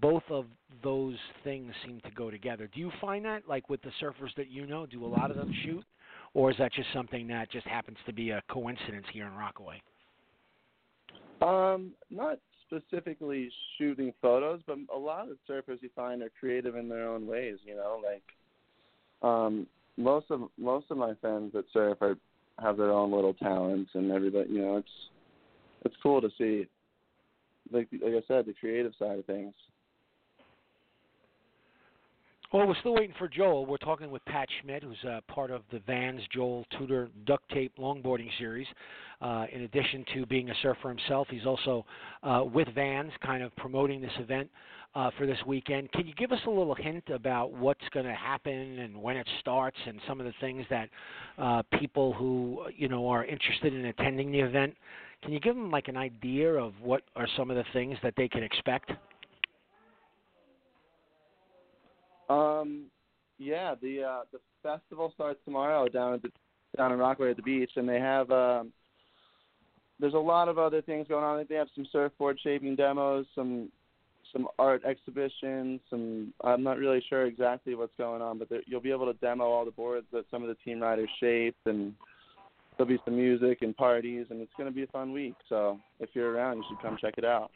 both 0.00 0.22
of 0.30 0.46
those 0.82 1.16
things 1.42 1.72
seem 1.84 2.00
to 2.04 2.10
go 2.10 2.30
together. 2.30 2.68
Do 2.72 2.80
you 2.80 2.90
find 3.00 3.24
that, 3.24 3.48
like 3.48 3.68
with 3.68 3.80
the 3.82 3.90
surfers 4.00 4.34
that 4.36 4.50
you 4.50 4.66
know, 4.66 4.86
do 4.86 5.04
a 5.04 5.06
lot 5.06 5.30
of 5.30 5.36
them 5.36 5.52
shoot, 5.64 5.84
or 6.34 6.50
is 6.50 6.56
that 6.58 6.72
just 6.72 6.88
something 6.92 7.26
that 7.28 7.50
just 7.50 7.66
happens 7.66 7.96
to 8.06 8.12
be 8.12 8.30
a 8.30 8.42
coincidence 8.50 9.06
here 9.12 9.26
in 9.26 9.34
Rockaway? 9.34 9.80
Um, 11.42 11.92
not 12.10 12.38
specifically 12.66 13.50
shooting 13.78 14.12
photos, 14.20 14.60
but 14.66 14.78
a 14.94 14.98
lot 14.98 15.28
of 15.28 15.36
surfers 15.48 15.82
you 15.82 15.90
find 15.96 16.22
are 16.22 16.30
creative 16.38 16.76
in 16.76 16.88
their 16.88 17.08
own 17.08 17.26
ways. 17.26 17.58
You 17.64 17.76
know, 17.76 18.00
like 18.02 18.22
um, 19.22 19.66
most 19.96 20.26
of 20.30 20.42
most 20.58 20.86
of 20.90 20.96
my 20.96 21.14
friends 21.20 21.52
that 21.54 21.64
surf 21.72 21.98
are 22.00 22.16
have 22.60 22.76
their 22.76 22.92
own 22.92 23.12
little 23.12 23.34
talents, 23.34 23.90
and 23.94 24.10
everybody, 24.10 24.50
you 24.50 24.60
know, 24.60 24.76
it's 24.76 24.88
it's 25.84 25.96
cool 26.02 26.20
to 26.20 26.30
see. 26.38 26.66
Like 27.72 27.88
like 28.02 28.14
I 28.14 28.22
said, 28.26 28.46
the 28.46 28.54
creative 28.58 28.92
side 28.98 29.18
of 29.18 29.24
things. 29.26 29.54
Well, 32.52 32.66
we're 32.66 32.74
still 32.80 32.94
waiting 32.94 33.14
for 33.16 33.28
Joel. 33.28 33.64
We're 33.64 33.76
talking 33.76 34.10
with 34.10 34.24
Pat 34.24 34.48
Schmidt, 34.60 34.82
who's 34.82 34.98
uh, 35.08 35.20
part 35.32 35.52
of 35.52 35.62
the 35.70 35.78
Vans 35.86 36.20
Joel 36.34 36.66
Tudor 36.76 37.08
Duct 37.24 37.48
Tape 37.50 37.72
Longboarding 37.78 38.28
Series. 38.38 38.66
Uh, 39.20 39.44
in 39.52 39.62
addition 39.62 40.02
to 40.14 40.24
being 40.24 40.48
a 40.48 40.54
surfer 40.62 40.88
himself, 40.88 41.28
he's 41.30 41.44
also 41.44 41.84
uh, 42.22 42.42
with 42.42 42.66
Vans, 42.74 43.12
kind 43.22 43.42
of 43.42 43.54
promoting 43.56 44.00
this 44.00 44.12
event 44.18 44.48
uh, 44.94 45.10
for 45.18 45.26
this 45.26 45.36
weekend. 45.46 45.92
Can 45.92 46.06
you 46.06 46.14
give 46.14 46.32
us 46.32 46.38
a 46.46 46.50
little 46.50 46.74
hint 46.74 47.04
about 47.12 47.52
what's 47.52 47.86
going 47.92 48.06
to 48.06 48.14
happen 48.14 48.78
and 48.78 48.96
when 48.96 49.16
it 49.16 49.28
starts, 49.40 49.76
and 49.86 50.00
some 50.08 50.20
of 50.20 50.26
the 50.26 50.32
things 50.40 50.64
that 50.70 50.88
uh, 51.38 51.62
people 51.78 52.12
who 52.14 52.64
you 52.74 52.88
know 52.88 53.08
are 53.08 53.24
interested 53.24 53.74
in 53.74 53.86
attending 53.86 54.32
the 54.32 54.40
event? 54.40 54.74
Can 55.22 55.32
you 55.32 55.40
give 55.40 55.54
them 55.54 55.70
like 55.70 55.88
an 55.88 55.96
idea 55.96 56.50
of 56.52 56.72
what 56.80 57.02
are 57.14 57.28
some 57.36 57.50
of 57.50 57.56
the 57.56 57.64
things 57.72 57.98
that 58.02 58.14
they 58.16 58.26
can 58.26 58.42
expect? 58.42 58.90
Um, 62.30 62.86
yeah, 63.38 63.74
the 63.80 64.02
uh, 64.02 64.20
the 64.32 64.38
festival 64.62 65.12
starts 65.14 65.40
tomorrow 65.44 65.88
down 65.88 66.14
at 66.14 66.22
the 66.22 66.30
down 66.76 66.92
in 66.92 66.98
Rockaway 66.98 67.30
at 67.30 67.36
the 67.36 67.42
beach, 67.42 67.72
and 67.76 67.88
they 67.88 67.98
have 67.98 68.30
um, 68.30 68.72
there's 70.00 70.14
a 70.14 70.18
lot 70.18 70.48
of 70.48 70.58
other 70.58 70.82
things 70.82 71.06
going 71.08 71.24
on. 71.24 71.44
They 71.48 71.54
have 71.54 71.68
some 71.74 71.86
surfboard 71.92 72.38
shaping 72.42 72.76
demos, 72.76 73.26
some 73.34 73.70
some 74.32 74.46
art 74.60 74.82
exhibitions, 74.84 75.80
some 75.90 76.32
I'm 76.44 76.62
not 76.62 76.78
really 76.78 77.02
sure 77.08 77.26
exactly 77.26 77.74
what's 77.74 77.92
going 77.98 78.22
on, 78.22 78.38
but 78.38 78.48
there, 78.48 78.60
you'll 78.66 78.80
be 78.80 78.92
able 78.92 79.12
to 79.12 79.18
demo 79.18 79.44
all 79.44 79.64
the 79.64 79.72
boards 79.72 80.06
that 80.12 80.24
some 80.30 80.42
of 80.42 80.48
the 80.48 80.54
team 80.64 80.80
riders 80.80 81.10
shaped 81.18 81.66
and 81.66 81.92
there'll 82.76 82.88
be 82.88 83.00
some 83.04 83.16
music 83.16 83.58
and 83.62 83.76
parties 83.76 84.26
and 84.30 84.40
it's 84.40 84.52
going 84.56 84.68
to 84.68 84.74
be 84.74 84.84
a 84.84 84.86
fun 84.88 85.12
week. 85.12 85.34
So, 85.48 85.78
if 85.98 86.10
you're 86.14 86.30
around, 86.30 86.58
you 86.58 86.64
should 86.68 86.80
come 86.80 86.96
check 87.00 87.14
it 87.18 87.24
out. 87.24 87.50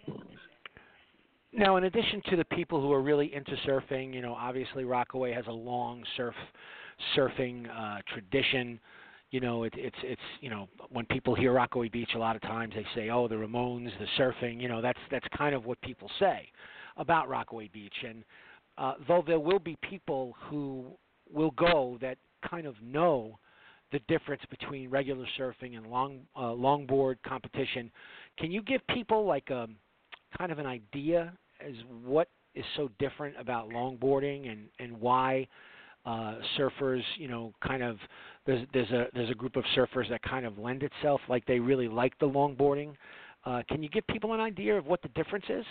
Now, 1.53 1.77
in 1.77 1.85
addition 1.85 2.21
to 2.31 2.37
the 2.37 2.45
people 2.47 2.81
who 2.81 2.93
are 2.93 3.03
really 3.03 3.33
into 3.33 3.53
surfing, 3.67 4.13
you 4.13 4.21
know, 4.21 4.35
obviously 4.35 4.85
Rockaway 4.85 5.33
has 5.33 5.45
a 5.47 5.53
long 5.53 6.03
surf 6.17 6.35
surfing 7.17 7.67
uh, 7.71 8.01
tradition. 8.13 8.81
You 9.35 9.41
know, 9.41 9.65
it, 9.65 9.73
it's 9.77 9.97
it's 10.05 10.23
you 10.41 10.49
know 10.49 10.69
when 10.91 11.07
people 11.07 11.35
hear 11.35 11.53
Rockaway 11.53 11.89
Beach, 11.89 12.11
a 12.15 12.19
lot 12.19 12.37
of 12.37 12.43
times 12.43 12.73
they 12.77 12.87
say, 12.95 13.11
"Oh, 13.11 13.27
the 13.27 13.35
Ramones, 13.35 13.91
the 13.99 14.07
surfing." 14.17 14.61
You 14.61 14.69
know, 14.69 14.81
that's 14.81 15.01
that's 15.11 15.27
kind 15.37 15.57
of 15.57 15.65
what 15.65 15.81
people 15.81 16.09
say 16.21 16.53
about 16.99 17.29
Rockaway 17.29 17.69
Beach. 17.73 17.97
And 18.07 18.23
uh, 18.79 18.93
though 19.09 19.25
there 19.27 19.41
will 19.41 19.59
be 19.59 19.77
people 19.91 20.37
who 20.49 20.87
will 21.33 21.51
go 21.51 21.99
that 22.01 22.17
kind 22.49 22.65
of 22.65 22.77
know 22.81 23.37
the 23.91 23.99
difference 24.07 24.43
between 24.51 24.89
regular 24.89 25.27
surfing 25.37 25.77
and 25.77 25.89
long 25.89 26.21
uh, 26.37 26.43
longboard 26.43 27.17
competition, 27.27 27.91
can 28.39 28.53
you 28.53 28.63
give 28.63 28.87
people 28.87 29.27
like 29.27 29.51
a 29.51 29.67
kind 30.39 30.53
of 30.53 30.61
an 30.61 30.67
idea 30.67 31.33
as 31.61 31.75
what 32.05 32.29
is 32.55 32.65
so 32.77 32.89
different 33.01 33.35
about 33.37 33.69
longboarding 33.71 34.49
and 34.49 34.69
and 34.79 34.93
why 35.01 35.45
uh, 36.07 36.35
surfers, 36.59 37.03
you 37.17 37.29
know, 37.29 37.53
kind 37.67 37.83
of 37.83 37.97
there's 38.47 38.67
there's 38.73 38.91
a 38.91 39.07
there's 39.15 39.31
a 39.31 39.35
group 39.35 39.57
of 39.57 39.65
surfers 39.77 40.09
that 40.11 40.23
kind 40.23 40.45
of 40.45 40.59
lend 40.59 40.83
itself 40.83 41.21
like 41.29 41.45
they 41.47 41.59
really 41.59 41.89
like 41.89 42.19
the 42.19 42.27
longboarding. 42.27 42.95
Uh, 43.45 43.63
can 43.69 43.83
you 43.83 43.89
give 43.89 44.07
people 44.07 44.33
an 44.33 44.41
idea 44.41 44.77
of 44.77 44.87
what 44.87 45.03
the 45.03 45.09
difference 45.09 45.45
is? 45.49 45.65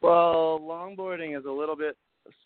Well, 0.00 0.60
longboarding 0.60 1.38
is 1.38 1.44
a 1.44 1.50
little 1.50 1.76
bit 1.76 1.96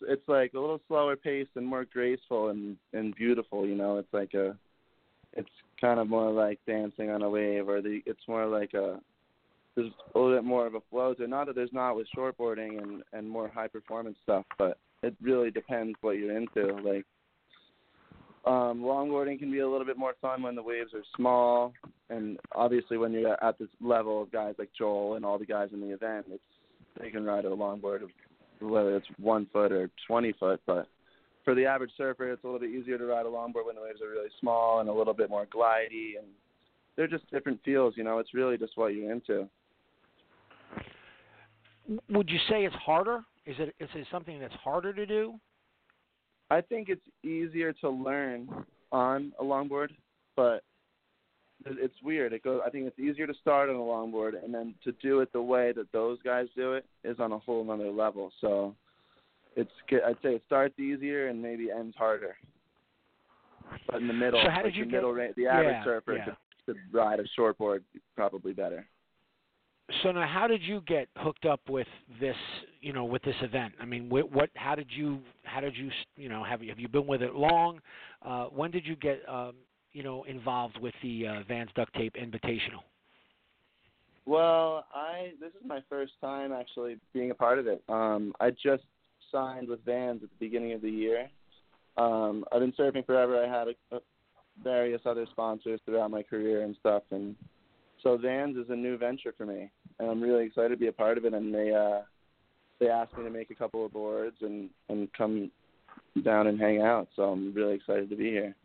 it's 0.01 0.27
like 0.27 0.53
a 0.53 0.59
little 0.59 0.81
slower 0.87 1.15
paced 1.15 1.51
and 1.55 1.65
more 1.65 1.85
graceful 1.85 2.49
and 2.49 2.77
and 2.93 3.15
beautiful, 3.15 3.65
you 3.65 3.75
know. 3.75 3.97
It's 3.97 4.13
like 4.13 4.33
a 4.33 4.55
it's 5.33 5.49
kind 5.79 5.99
of 5.99 6.09
more 6.09 6.31
like 6.31 6.59
dancing 6.65 7.09
on 7.09 7.21
a 7.21 7.29
wave 7.29 7.67
or 7.67 7.81
the 7.81 8.01
it's 8.05 8.27
more 8.27 8.45
like 8.45 8.73
a 8.73 8.99
there's 9.75 9.91
a 10.15 10.17
little 10.17 10.35
bit 10.35 10.43
more 10.43 10.65
of 10.65 10.73
a 10.73 10.81
flow 10.89 11.13
to 11.13 11.23
it. 11.23 11.29
Not 11.29 11.47
that 11.47 11.55
there's 11.55 11.73
not 11.73 11.95
with 11.95 12.07
shortboarding 12.15 12.81
and 12.81 13.03
and 13.13 13.29
more 13.29 13.49
high 13.49 13.67
performance 13.67 14.17
stuff, 14.23 14.45
but 14.57 14.77
it 15.03 15.15
really 15.21 15.51
depends 15.51 15.97
what 16.01 16.17
you're 16.17 16.35
into. 16.35 16.73
Like 16.83 17.05
um, 18.45 18.81
longboarding 18.81 19.39
can 19.39 19.51
be 19.51 19.59
a 19.59 19.69
little 19.69 19.85
bit 19.85 19.97
more 19.97 20.13
fun 20.21 20.41
when 20.41 20.55
the 20.55 20.63
waves 20.63 20.93
are 20.93 21.03
small, 21.15 21.73
and 22.09 22.39
obviously 22.55 22.97
when 22.97 23.11
you're 23.11 23.43
at 23.43 23.59
this 23.59 23.69
level 23.81 24.21
of 24.21 24.31
guys 24.31 24.55
like 24.57 24.69
Joel 24.77 25.15
and 25.15 25.25
all 25.25 25.37
the 25.37 25.45
guys 25.45 25.69
in 25.73 25.81
the 25.81 25.93
event, 25.93 26.27
it's 26.31 26.43
they 26.99 27.11
can 27.11 27.23
ride 27.23 27.45
a 27.45 27.49
longboard 27.49 28.01
whether 28.59 28.95
it's 28.95 29.07
one 29.19 29.47
foot 29.51 29.71
or 29.71 29.89
20 30.07 30.33
foot. 30.33 30.61
But 30.65 30.87
for 31.43 31.55
the 31.55 31.65
average 31.65 31.91
surfer, 31.97 32.31
it's 32.31 32.43
a 32.43 32.47
little 32.47 32.59
bit 32.59 32.71
easier 32.71 32.97
to 32.97 33.05
ride 33.05 33.25
a 33.25 33.29
longboard 33.29 33.65
when 33.65 33.75
the 33.75 33.81
waves 33.81 34.01
are 34.01 34.09
really 34.09 34.29
small 34.39 34.79
and 34.79 34.89
a 34.89 34.93
little 34.93 35.13
bit 35.13 35.29
more 35.29 35.45
glidey, 35.45 36.17
and 36.17 36.27
they're 36.95 37.07
just 37.07 37.29
different 37.31 37.59
feels. 37.63 37.95
You 37.97 38.03
know, 38.03 38.19
it's 38.19 38.33
really 38.33 38.57
just 38.57 38.73
what 38.75 38.87
you're 38.87 39.11
into. 39.11 39.47
Would 42.09 42.29
you 42.29 42.39
say 42.49 42.65
it's 42.65 42.75
harder? 42.75 43.21
Is 43.47 43.55
it 43.59 43.73
is 43.79 43.89
it 43.95 44.05
something 44.11 44.39
that's 44.39 44.53
harder 44.55 44.93
to 44.93 45.05
do? 45.05 45.39
I 46.51 46.59
think 46.59 46.89
it's 46.89 47.01
easier 47.23 47.71
to 47.73 47.89
learn 47.89 48.49
on 48.91 49.31
a 49.39 49.43
longboard, 49.43 49.89
but 50.35 50.63
it's 51.65 51.95
weird. 52.03 52.33
It 52.33 52.43
goes. 52.43 52.61
I 52.65 52.69
think 52.69 52.87
it's 52.87 52.99
easier 52.99 53.25
to 53.25 53.33
start 53.41 53.69
on 53.69 53.75
a 53.75 53.79
longboard, 53.79 54.43
and 54.43 54.53
then 54.53 54.75
to 54.83 54.91
do 55.01 55.21
it 55.21 55.31
the 55.31 55.41
way 55.41 55.71
that 55.71 55.91
those 55.93 56.21
guys 56.23 56.47
do 56.57 56.73
it 56.73 56.85
is 57.05 57.19
on 57.19 57.31
a 57.31 57.39
whole 57.39 57.69
other 57.71 57.89
level. 57.89 58.31
So, 58.41 58.75
it's. 59.55 59.71
I'd 59.91 60.17
say 60.21 60.35
it 60.35 60.43
starts 60.45 60.77
easier 60.77 61.29
and 61.29 61.41
maybe 61.41 61.71
ends 61.71 61.95
harder. 61.97 62.35
But 63.87 64.01
in 64.01 64.07
the 64.07 64.13
middle, 64.13 64.41
so 64.43 64.49
how 64.49 64.57
did 64.57 64.65
like 64.65 64.75
you 64.75 64.85
the 64.85 64.91
get, 64.91 64.97
middle, 64.97 65.13
the 65.13 65.47
average 65.47 65.75
yeah, 65.77 65.83
surfer 65.85 66.17
yeah. 66.17 66.25
Could, 66.25 66.35
could 66.65 66.77
ride 66.91 67.19
a 67.21 67.39
shortboard 67.39 67.79
probably 68.15 68.51
better. 68.51 68.85
So 70.03 70.11
now, 70.11 70.27
how 70.27 70.47
did 70.47 70.61
you 70.61 70.81
get 70.81 71.07
hooked 71.17 71.45
up 71.45 71.61
with 71.69 71.87
this? 72.19 72.35
You 72.81 72.93
know, 72.93 73.05
with 73.05 73.21
this 73.23 73.35
event. 73.41 73.73
I 73.79 73.85
mean, 73.85 74.09
what? 74.09 74.31
what 74.31 74.49
how 74.55 74.75
did 74.75 74.87
you? 74.89 75.19
How 75.43 75.61
did 75.61 75.75
you? 75.77 75.89
You 76.17 76.29
know, 76.29 76.43
have 76.43 76.61
you 76.61 76.69
have 76.69 76.79
you 76.79 76.87
been 76.87 77.07
with 77.07 77.21
it 77.21 77.35
long? 77.35 77.79
Uh, 78.21 78.45
when 78.45 78.71
did 78.71 78.85
you 78.85 78.95
get? 78.95 79.21
Um, 79.27 79.53
you 79.93 80.03
know, 80.03 80.23
involved 80.25 80.77
with 80.79 80.93
the 81.01 81.27
uh, 81.27 81.43
Vans 81.47 81.69
Duct 81.75 81.93
Tape 81.95 82.13
Invitational. 82.15 82.83
Well, 84.27 84.85
I 84.93 85.31
this 85.39 85.49
is 85.49 85.65
my 85.65 85.79
first 85.89 86.13
time 86.19 86.51
actually 86.51 86.97
being 87.13 87.31
a 87.31 87.33
part 87.33 87.59
of 87.59 87.67
it. 87.67 87.81
Um, 87.87 88.33
I 88.41 88.51
just 88.51 88.83
signed 89.31 89.69
with 89.69 89.83
Vans 89.85 90.21
at 90.21 90.29
the 90.29 90.35
beginning 90.45 90.73
of 90.73 90.81
the 90.81 90.89
year. 90.89 91.29
Um, 91.97 92.43
I've 92.51 92.59
been 92.59 92.73
surfing 92.73 93.05
forever. 93.05 93.41
I 93.43 93.47
had 93.47 93.69
a, 93.69 93.95
a, 93.95 93.99
various 94.63 95.01
other 95.05 95.25
sponsors 95.31 95.79
throughout 95.85 96.11
my 96.11 96.23
career 96.23 96.63
and 96.63 96.75
stuff, 96.79 97.03
and 97.11 97.35
so 98.03 98.17
Vans 98.17 98.57
is 98.57 98.65
a 98.69 98.75
new 98.75 98.97
venture 98.97 99.33
for 99.37 99.45
me, 99.45 99.71
and 99.99 100.09
I'm 100.09 100.21
really 100.21 100.45
excited 100.45 100.69
to 100.69 100.77
be 100.77 100.87
a 100.87 100.93
part 100.93 101.17
of 101.17 101.25
it. 101.25 101.33
And 101.33 101.53
they 101.53 101.73
uh, 101.73 102.01
they 102.79 102.89
asked 102.89 103.17
me 103.17 103.23
to 103.23 103.29
make 103.29 103.51
a 103.51 103.55
couple 103.55 103.85
of 103.85 103.93
boards 103.93 104.37
and 104.41 104.69
and 104.89 105.11
come 105.13 105.51
down 106.23 106.47
and 106.47 106.59
hang 106.59 106.81
out. 106.81 107.07
So 107.15 107.23
I'm 107.23 107.53
really 107.53 107.75
excited 107.75 108.09
to 108.09 108.15
be 108.15 108.29
here. 108.29 108.55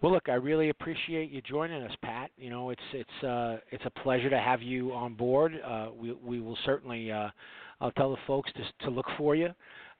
Well, 0.00 0.10
look, 0.10 0.28
I 0.28 0.34
really 0.34 0.70
appreciate 0.70 1.30
you 1.30 1.40
joining 1.42 1.80
us, 1.82 1.92
Pat. 2.02 2.30
You 2.36 2.50
know, 2.50 2.70
it's 2.70 2.82
it's 2.92 3.24
uh, 3.24 3.58
it's 3.70 3.84
a 3.86 4.00
pleasure 4.02 4.30
to 4.30 4.38
have 4.38 4.60
you 4.60 4.92
on 4.92 5.14
board. 5.14 5.52
Uh, 5.64 5.88
we 5.96 6.12
we 6.12 6.40
will 6.40 6.58
certainly 6.64 7.12
uh, 7.12 7.28
I'll 7.80 7.92
tell 7.92 8.10
the 8.10 8.20
folks 8.26 8.50
to 8.54 8.86
to 8.86 8.90
look 8.90 9.06
for 9.16 9.36
you 9.36 9.50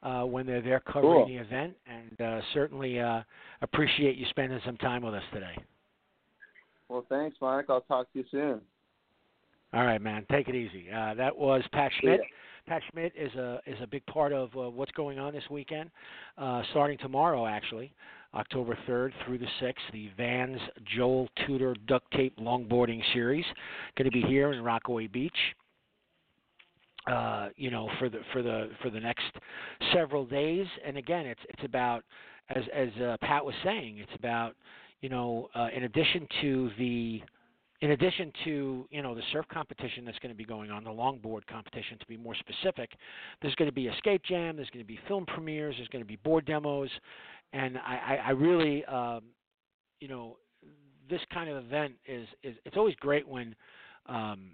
uh, 0.02 0.22
when 0.22 0.44
they're 0.44 0.60
there 0.60 0.80
covering 0.80 1.24
cool. 1.24 1.26
the 1.26 1.36
event, 1.36 1.74
and 1.86 2.20
uh, 2.20 2.40
certainly 2.52 2.98
uh, 2.98 3.22
appreciate 3.62 4.16
you 4.16 4.26
spending 4.30 4.60
some 4.66 4.76
time 4.78 5.02
with 5.02 5.14
us 5.14 5.22
today. 5.32 5.56
Well, 6.88 7.06
thanks, 7.08 7.36
Mark. 7.40 7.66
I'll 7.68 7.80
talk 7.82 8.12
to 8.12 8.18
you 8.18 8.24
soon. 8.30 8.60
All 9.72 9.84
right, 9.84 10.00
man. 10.02 10.26
Take 10.30 10.48
it 10.48 10.54
easy. 10.54 10.86
Uh, 10.90 11.14
that 11.14 11.36
was 11.36 11.62
Pat. 11.72 11.90
Schmidt. 12.00 12.20
Pat 12.66 12.82
Schmidt 12.90 13.12
is 13.16 13.32
a 13.34 13.60
is 13.66 13.76
a 13.82 13.86
big 13.86 14.04
part 14.06 14.32
of 14.32 14.50
uh, 14.56 14.70
what's 14.70 14.92
going 14.92 15.18
on 15.18 15.32
this 15.32 15.44
weekend, 15.50 15.90
uh, 16.38 16.62
starting 16.70 16.96
tomorrow 16.98 17.46
actually, 17.46 17.92
October 18.34 18.78
3rd 18.88 19.10
through 19.24 19.38
the 19.38 19.48
6th. 19.60 19.74
The 19.92 20.10
Vans 20.16 20.60
Joel 20.96 21.28
Tudor 21.46 21.74
Duct 21.86 22.08
Tape 22.12 22.36
Longboarding 22.38 23.00
Series, 23.12 23.44
going 23.96 24.10
to 24.10 24.12
be 24.12 24.22
here 24.22 24.52
in 24.52 24.62
Rockaway 24.62 25.08
Beach. 25.08 25.32
Uh, 27.10 27.48
you 27.56 27.70
know, 27.70 27.88
for 27.98 28.08
the 28.08 28.20
for 28.32 28.42
the 28.42 28.70
for 28.80 28.90
the 28.90 29.00
next 29.00 29.24
several 29.92 30.24
days, 30.24 30.66
and 30.86 30.96
again, 30.96 31.26
it's 31.26 31.40
it's 31.48 31.64
about 31.64 32.04
as 32.50 32.62
as 32.72 32.88
uh, 33.02 33.16
Pat 33.22 33.44
was 33.44 33.54
saying, 33.64 33.98
it's 33.98 34.14
about 34.14 34.54
you 35.02 35.08
know, 35.08 35.48
uh, 35.54 35.68
in 35.74 35.82
addition 35.82 36.26
to 36.40 36.70
the 36.78 37.20
in 37.82 37.90
addition 37.90 38.32
to 38.44 38.86
you 38.90 39.02
know 39.02 39.14
the 39.14 39.22
surf 39.32 39.44
competition 39.52 40.04
that's 40.04 40.18
going 40.20 40.32
to 40.32 40.36
be 40.36 40.44
going 40.44 40.70
on, 40.70 40.84
the 40.84 40.90
longboard 40.90 41.44
competition 41.46 41.98
to 41.98 42.06
be 42.06 42.16
more 42.16 42.34
specific, 42.36 42.90
there's 43.42 43.54
going 43.56 43.68
to 43.68 43.74
be 43.74 43.88
a 43.88 43.94
skate 43.98 44.22
jam, 44.22 44.56
there's 44.56 44.70
going 44.70 44.84
to 44.84 44.88
be 44.88 44.98
film 45.08 45.26
premieres, 45.26 45.74
there's 45.76 45.88
going 45.88 46.02
to 46.02 46.08
be 46.08 46.16
board 46.16 46.46
demos, 46.46 46.88
and 47.52 47.76
I, 47.78 47.96
I, 48.06 48.28
I 48.28 48.30
really, 48.30 48.84
um, 48.86 49.22
you 50.00 50.08
know, 50.08 50.38
this 51.10 51.20
kind 51.34 51.50
of 51.50 51.62
event 51.62 51.94
is 52.06 52.26
is 52.42 52.54
it's 52.64 52.76
always 52.78 52.94
great 52.96 53.28
when. 53.28 53.54
Um, 54.06 54.52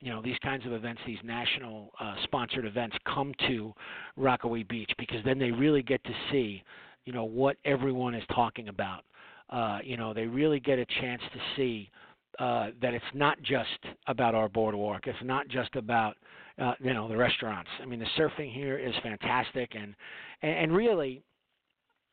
you 0.00 0.12
know 0.12 0.20
these 0.20 0.36
kinds 0.42 0.66
of 0.66 0.74
events, 0.74 1.00
these 1.06 1.18
national 1.24 1.90
uh, 1.98 2.16
sponsored 2.24 2.66
events, 2.66 2.94
come 3.06 3.32
to 3.48 3.72
Rockaway 4.18 4.62
Beach 4.62 4.90
because 4.98 5.24
then 5.24 5.38
they 5.38 5.50
really 5.50 5.82
get 5.82 6.04
to 6.04 6.10
see, 6.30 6.62
you 7.06 7.14
know, 7.14 7.24
what 7.24 7.56
everyone 7.64 8.14
is 8.14 8.22
talking 8.34 8.68
about. 8.68 9.04
Uh, 9.48 9.78
you 9.82 9.96
know, 9.96 10.12
they 10.12 10.26
really 10.26 10.60
get 10.60 10.78
a 10.78 10.84
chance 11.00 11.22
to 11.32 11.40
see 11.56 11.90
uh, 12.38 12.68
that 12.82 12.94
it's 12.94 13.04
not 13.14 13.40
just 13.42 13.68
about 14.06 14.34
our 14.34 14.48
boardwalk. 14.48 15.06
It's 15.06 15.18
not 15.22 15.48
just 15.48 15.74
about 15.76 16.16
uh, 16.58 16.74
you 16.80 16.94
know 16.94 17.08
the 17.08 17.16
restaurants. 17.16 17.70
I 17.82 17.86
mean, 17.86 18.00
the 18.00 18.06
surfing 18.18 18.52
here 18.52 18.78
is 18.78 18.94
fantastic, 19.02 19.74
and 19.74 19.94
and, 20.42 20.52
and 20.52 20.76
really, 20.76 21.22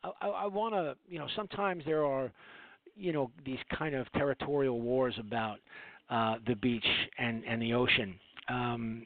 I, 0.04 0.28
I 0.28 0.48
want 0.48 0.74
to 0.74 0.96
you 1.08 1.20
know 1.20 1.28
sometimes 1.36 1.84
there 1.86 2.06
are 2.06 2.32
you 2.96 3.12
know 3.14 3.32
these 3.46 3.60
kind 3.78 3.96
of 3.96 4.12
territorial 4.14 4.82
wars 4.82 5.16
about 5.20 5.60
uh, 6.10 6.36
the 6.48 6.56
beach 6.56 6.88
and 7.18 7.44
and 7.46 7.62
the 7.62 7.74
ocean. 7.74 8.16
Um, 8.50 9.06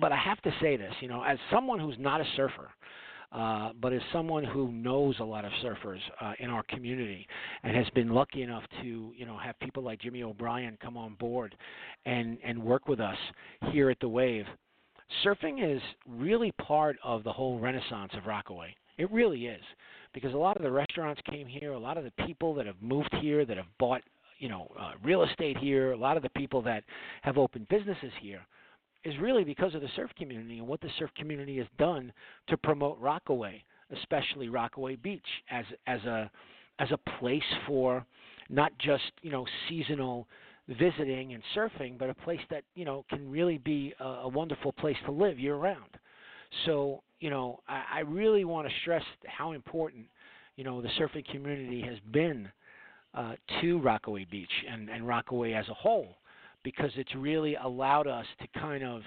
but 0.00 0.12
I 0.12 0.16
have 0.16 0.40
to 0.42 0.52
say 0.60 0.76
this, 0.76 0.92
you 1.00 1.08
know, 1.08 1.22
as 1.24 1.38
someone 1.52 1.80
who's 1.80 1.96
not 1.98 2.20
a 2.20 2.24
surfer, 2.36 2.70
uh, 3.30 3.70
but 3.80 3.92
as 3.92 4.00
someone 4.12 4.42
who 4.42 4.72
knows 4.72 5.14
a 5.20 5.24
lot 5.24 5.44
of 5.44 5.52
surfers 5.62 6.00
uh, 6.20 6.32
in 6.38 6.48
our 6.48 6.62
community 6.64 7.26
and 7.62 7.76
has 7.76 7.88
been 7.90 8.08
lucky 8.08 8.42
enough 8.42 8.62
to 8.80 9.12
you 9.14 9.26
know 9.26 9.36
have 9.36 9.58
people 9.60 9.82
like 9.82 10.00
Jimmy 10.00 10.22
O'Brien 10.22 10.78
come 10.82 10.96
on 10.96 11.14
board 11.14 11.54
and 12.06 12.38
and 12.42 12.62
work 12.62 12.88
with 12.88 13.00
us 13.00 13.16
here 13.70 13.90
at 13.90 14.00
the 14.00 14.08
Wave, 14.08 14.46
surfing 15.24 15.74
is 15.76 15.82
really 16.08 16.52
part 16.52 16.96
of 17.04 17.22
the 17.22 17.32
whole 17.32 17.58
renaissance 17.58 18.12
of 18.14 18.26
Rockaway. 18.26 18.74
It 18.96 19.10
really 19.12 19.46
is 19.46 19.62
because 20.14 20.32
a 20.32 20.38
lot 20.38 20.56
of 20.56 20.62
the 20.62 20.70
restaurants 20.70 21.20
came 21.30 21.46
here, 21.46 21.72
a 21.72 21.78
lot 21.78 21.98
of 21.98 22.04
the 22.04 22.24
people 22.26 22.54
that 22.54 22.66
have 22.66 22.80
moved 22.80 23.14
here 23.20 23.44
that 23.44 23.58
have 23.58 23.66
bought 23.78 24.00
you 24.38 24.48
know 24.48 24.68
uh, 24.80 24.92
real 25.04 25.22
estate 25.22 25.58
here, 25.58 25.92
a 25.92 25.96
lot 25.96 26.16
of 26.16 26.22
the 26.22 26.30
people 26.30 26.62
that 26.62 26.82
have 27.20 27.36
opened 27.36 27.68
businesses 27.68 28.12
here, 28.22 28.40
is 29.04 29.14
really 29.20 29.44
because 29.44 29.74
of 29.74 29.80
the 29.80 29.88
surf 29.96 30.10
community 30.18 30.58
and 30.58 30.66
what 30.66 30.80
the 30.80 30.90
surf 30.98 31.10
community 31.16 31.58
has 31.58 31.66
done 31.78 32.12
to 32.48 32.56
promote 32.56 32.98
Rockaway, 32.98 33.62
especially 33.96 34.48
Rockaway 34.48 34.96
Beach, 34.96 35.22
as 35.50 35.64
as 35.86 36.00
a 36.04 36.30
as 36.78 36.88
a 36.90 36.98
place 37.18 37.42
for 37.66 38.04
not 38.48 38.72
just 38.78 39.12
you 39.22 39.30
know 39.30 39.46
seasonal 39.68 40.26
visiting 40.68 41.32
and 41.32 41.42
surfing, 41.56 41.98
but 41.98 42.10
a 42.10 42.14
place 42.14 42.40
that 42.50 42.64
you 42.74 42.84
know 42.84 43.04
can 43.08 43.30
really 43.30 43.58
be 43.58 43.94
a, 44.00 44.04
a 44.04 44.28
wonderful 44.28 44.72
place 44.72 44.96
to 45.06 45.12
live 45.12 45.38
year 45.38 45.56
round. 45.56 45.96
So 46.66 47.02
you 47.20 47.30
know, 47.30 47.60
I, 47.68 47.82
I 47.94 48.00
really 48.00 48.44
want 48.44 48.68
to 48.68 48.74
stress 48.82 49.02
how 49.26 49.52
important 49.52 50.06
you 50.56 50.64
know 50.64 50.80
the 50.82 50.88
surfing 51.00 51.26
community 51.30 51.80
has 51.82 51.98
been 52.12 52.48
uh, 53.14 53.34
to 53.60 53.78
Rockaway 53.78 54.26
Beach 54.30 54.50
and, 54.70 54.88
and 54.88 55.06
Rockaway 55.06 55.52
as 55.52 55.68
a 55.68 55.74
whole, 55.74 56.16
because 56.64 56.90
it's 56.96 57.14
really 57.14 57.56
allowed 57.56 58.06
us 58.06 58.26
to 58.40 58.60
kind 58.60 58.84
of 58.84 59.02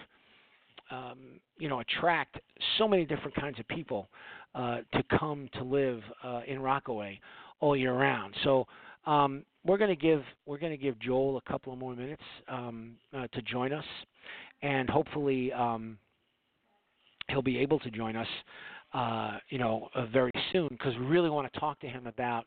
um, 0.92 1.20
you 1.58 1.70
know 1.70 1.80
attract 1.80 2.40
so 2.78 2.88
many 2.88 3.06
different 3.06 3.36
kinds 3.36 3.60
of 3.60 3.68
people 3.68 4.10
uh, 4.56 4.80
to 4.94 5.04
come 5.20 5.50
to 5.54 5.64
live 5.64 6.02
uh, 6.24 6.42
in 6.48 6.60
Rockaway 6.60 7.20
all 7.60 7.76
year 7.76 7.94
round. 7.94 8.36
So 8.44 8.68
um, 9.06 9.44
we're 9.66 9.78
going 9.78 9.90
to 9.90 9.96
give 9.96 10.24
we're 10.46 10.58
going 10.58 10.72
to 10.72 10.78
give 10.78 11.00
Joel 11.00 11.38
a 11.38 11.50
couple 11.50 11.72
of 11.74 11.80
more 11.80 11.96
minutes 11.96 12.24
um, 12.48 12.94
uh, 13.16 13.28
to 13.28 13.42
join 13.44 13.74
us, 13.74 13.86
and 14.62 14.90
hopefully 14.90 15.52
um, 15.54 15.98
he'll 17.30 17.42
be 17.42 17.60
able 17.60 17.80
to 17.80 17.92
join 17.92 18.16
us, 18.16 18.28
uh, 18.94 19.38
you 19.50 19.58
know, 19.58 19.88
uh, 19.96 20.06
very 20.08 20.32
soon 20.52 20.68
because 20.70 20.94
we 20.98 21.06
really 21.06 21.30
want 21.30 21.52
to 21.52 21.60
talk 21.60 21.80
to 21.80 21.88
him 21.88 22.08
about 22.08 22.46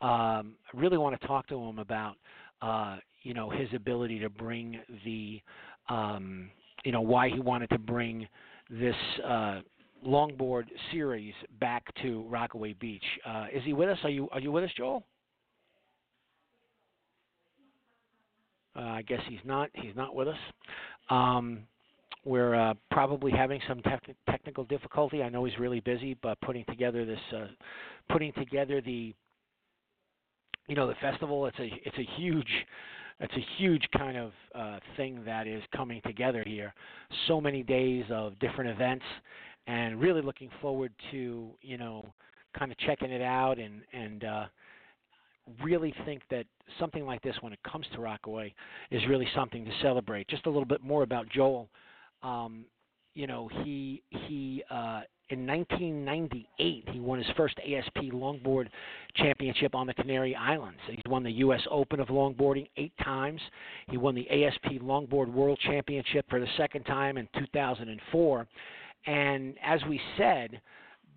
um, 0.00 0.54
really 0.74 0.98
want 0.98 1.18
to 1.20 1.26
talk 1.26 1.46
to 1.48 1.56
him 1.56 1.78
about 1.78 2.16
uh, 2.62 2.96
you 3.22 3.34
know 3.34 3.50
his 3.50 3.68
ability 3.74 4.18
to 4.20 4.30
bring 4.30 4.80
the 5.04 5.40
um, 5.88 6.50
you 6.84 6.92
know 6.92 7.00
why 7.00 7.28
he 7.28 7.40
wanted 7.40 7.68
to 7.70 7.78
bring 7.78 8.26
this 8.70 8.96
uh, 9.24 9.60
longboard 10.06 10.64
series 10.90 11.34
back 11.60 11.84
to 12.02 12.24
Rockaway 12.28 12.74
Beach. 12.74 13.04
Uh, 13.26 13.46
is 13.52 13.62
he 13.64 13.72
with 13.72 13.88
us? 13.88 13.98
Are 14.04 14.10
you 14.10 14.28
are 14.32 14.40
you 14.40 14.52
with 14.52 14.64
us, 14.64 14.70
Joel? 14.76 15.04
Uh, 18.74 18.80
I 18.80 19.02
guess 19.02 19.20
he's 19.28 19.40
not. 19.44 19.68
He's 19.74 19.94
not 19.94 20.14
with 20.14 20.28
us. 20.28 20.38
Um, 21.10 21.60
we're 22.24 22.54
uh, 22.54 22.74
probably 22.90 23.32
having 23.32 23.60
some 23.66 23.82
technical 24.30 24.64
difficulty. 24.64 25.22
I 25.22 25.28
know 25.28 25.44
he's 25.44 25.58
really 25.58 25.80
busy, 25.80 26.16
but 26.22 26.40
putting 26.40 26.64
together 26.66 27.04
this, 27.04 27.18
uh, 27.36 27.46
putting 28.10 28.32
together 28.34 28.80
the, 28.80 29.12
you 30.68 30.74
know, 30.74 30.86
the 30.86 30.94
festival. 31.00 31.46
It's 31.46 31.58
a 31.58 31.70
it's 31.84 31.98
a 31.98 32.06
huge, 32.16 32.48
it's 33.20 33.34
a 33.34 33.44
huge 33.58 33.86
kind 33.96 34.16
of 34.16 34.32
uh, 34.54 34.78
thing 34.96 35.22
that 35.24 35.46
is 35.46 35.62
coming 35.74 36.00
together 36.06 36.42
here. 36.46 36.72
So 37.28 37.40
many 37.40 37.62
days 37.62 38.04
of 38.10 38.38
different 38.38 38.70
events, 38.70 39.04
and 39.66 40.00
really 40.00 40.22
looking 40.22 40.50
forward 40.60 40.92
to 41.10 41.50
you 41.60 41.78
know, 41.78 42.12
kind 42.58 42.70
of 42.72 42.78
checking 42.78 43.10
it 43.10 43.22
out 43.22 43.58
and 43.58 43.82
and. 43.92 44.24
Uh, 44.24 44.44
really 45.62 45.92
think 46.04 46.22
that 46.30 46.46
something 46.78 47.04
like 47.04 47.20
this, 47.22 47.34
when 47.40 47.52
it 47.52 47.58
comes 47.68 47.84
to 47.92 48.00
Rockaway, 48.00 48.54
is 48.92 49.02
really 49.08 49.26
something 49.34 49.64
to 49.64 49.70
celebrate. 49.82 50.28
Just 50.28 50.46
a 50.46 50.48
little 50.48 50.64
bit 50.64 50.82
more 50.82 51.02
about 51.02 51.28
Joel. 51.28 51.68
Um, 52.22 52.64
you 53.14 53.26
know, 53.26 53.50
he 53.64 54.02
he 54.10 54.62
uh, 54.70 55.02
in 55.30 55.46
1998 55.46 56.88
he 56.90 57.00
won 57.00 57.18
his 57.18 57.28
first 57.36 57.58
ASP 57.58 58.12
longboard 58.12 58.68
championship 59.16 59.74
on 59.74 59.86
the 59.86 59.94
Canary 59.94 60.34
Islands. 60.34 60.80
He's 60.88 60.98
won 61.08 61.22
the 61.22 61.32
U.S. 61.32 61.60
Open 61.70 62.00
of 62.00 62.08
longboarding 62.08 62.68
eight 62.76 62.92
times. 63.02 63.40
He 63.88 63.96
won 63.96 64.14
the 64.14 64.28
ASP 64.28 64.82
Longboard 64.82 65.32
World 65.32 65.58
Championship 65.64 66.26
for 66.28 66.40
the 66.40 66.46
second 66.56 66.84
time 66.84 67.16
in 67.16 67.28
2004. 67.38 68.46
And 69.06 69.54
as 69.64 69.80
we 69.88 70.00
said, 70.16 70.60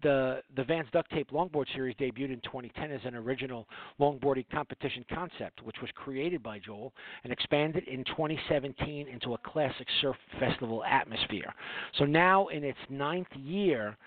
the 0.06 0.44
the 0.56 0.64
Vans 0.64 0.88
Duct 0.94 1.10
Tape 1.12 1.32
Longboard 1.32 1.66
Series 1.74 1.96
debuted 1.96 2.32
in 2.32 2.40
2010 2.44 2.92
as 2.92 3.02
an 3.06 3.16
original 3.16 3.68
longboarding 4.00 4.46
competition 4.52 5.04
concept, 5.12 5.64
which 5.64 5.78
was 5.82 5.90
created 5.96 6.44
by 6.44 6.60
Joel 6.60 6.94
and 7.24 7.34
expanded 7.34 7.88
in 7.88 8.04
2017 8.04 9.08
into 9.08 9.34
a 9.34 9.38
classic 9.40 9.88
surf 10.02 10.16
festival 10.40 10.84
atmosphere. 10.84 11.52
So 11.98 12.06
now, 12.06 12.48
in 12.50 12.64
its 12.64 12.78
ninth 12.88 13.28
year, 13.36 13.98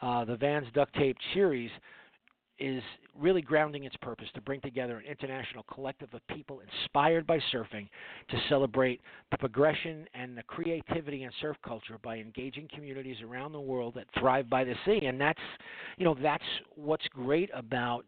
uh, 0.00 0.24
the 0.24 0.36
Vans 0.36 0.68
Duct 0.74 0.94
Tape 0.94 1.16
Series 1.34 1.70
is 2.58 2.82
really 3.18 3.42
grounding 3.42 3.84
its 3.84 3.96
purpose 3.96 4.28
to 4.34 4.40
bring 4.40 4.60
together 4.60 4.98
an 4.98 5.04
international 5.04 5.64
collective 5.72 6.12
of 6.12 6.26
people 6.28 6.60
inspired 6.60 7.26
by 7.26 7.38
surfing 7.52 7.88
to 8.28 8.36
celebrate 8.48 9.00
the 9.30 9.38
progression 9.38 10.06
and 10.14 10.36
the 10.36 10.42
creativity 10.44 11.24
in 11.24 11.30
surf 11.40 11.56
culture 11.64 11.98
by 12.02 12.16
engaging 12.16 12.68
communities 12.74 13.16
around 13.22 13.52
the 13.52 13.60
world 13.60 13.94
that 13.94 14.06
thrive 14.18 14.48
by 14.48 14.64
the 14.64 14.74
sea. 14.84 15.06
And 15.06 15.20
that's 15.20 15.40
you 15.96 16.04
know 16.04 16.16
that's 16.20 16.44
what's 16.74 17.06
great 17.08 17.50
about 17.54 18.04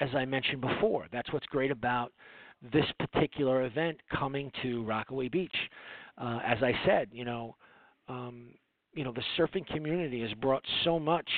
as 0.00 0.10
I 0.14 0.24
mentioned 0.24 0.60
before 0.60 1.06
that's 1.12 1.32
what's 1.32 1.46
great 1.46 1.70
about 1.70 2.12
this 2.72 2.86
particular 2.98 3.64
event 3.64 3.98
coming 4.16 4.50
to 4.62 4.84
Rockaway 4.84 5.28
Beach. 5.28 5.56
Uh, 6.18 6.40
as 6.44 6.58
I 6.62 6.72
said 6.86 7.08
you 7.12 7.24
know 7.24 7.56
um, 8.08 8.48
you 8.94 9.04
know 9.04 9.12
the 9.12 9.22
surfing 9.38 9.66
community 9.66 10.20
has 10.20 10.32
brought 10.34 10.64
so 10.84 10.98
much 10.98 11.28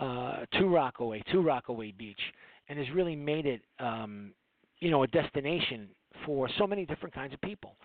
uh, 0.00 0.46
to 0.58 0.66
Rockaway, 0.66 1.22
to 1.30 1.40
Rockaway 1.40 1.92
Beach, 1.92 2.20
and 2.68 2.78
has 2.78 2.88
really 2.94 3.14
made 3.14 3.46
it, 3.46 3.60
um, 3.78 4.32
you 4.80 4.90
know, 4.90 5.02
a 5.02 5.06
destination 5.06 5.88
for 6.24 6.48
so 6.58 6.66
many 6.66 6.86
different 6.86 7.14
kinds 7.14 7.34
of 7.34 7.40
people. 7.42 7.76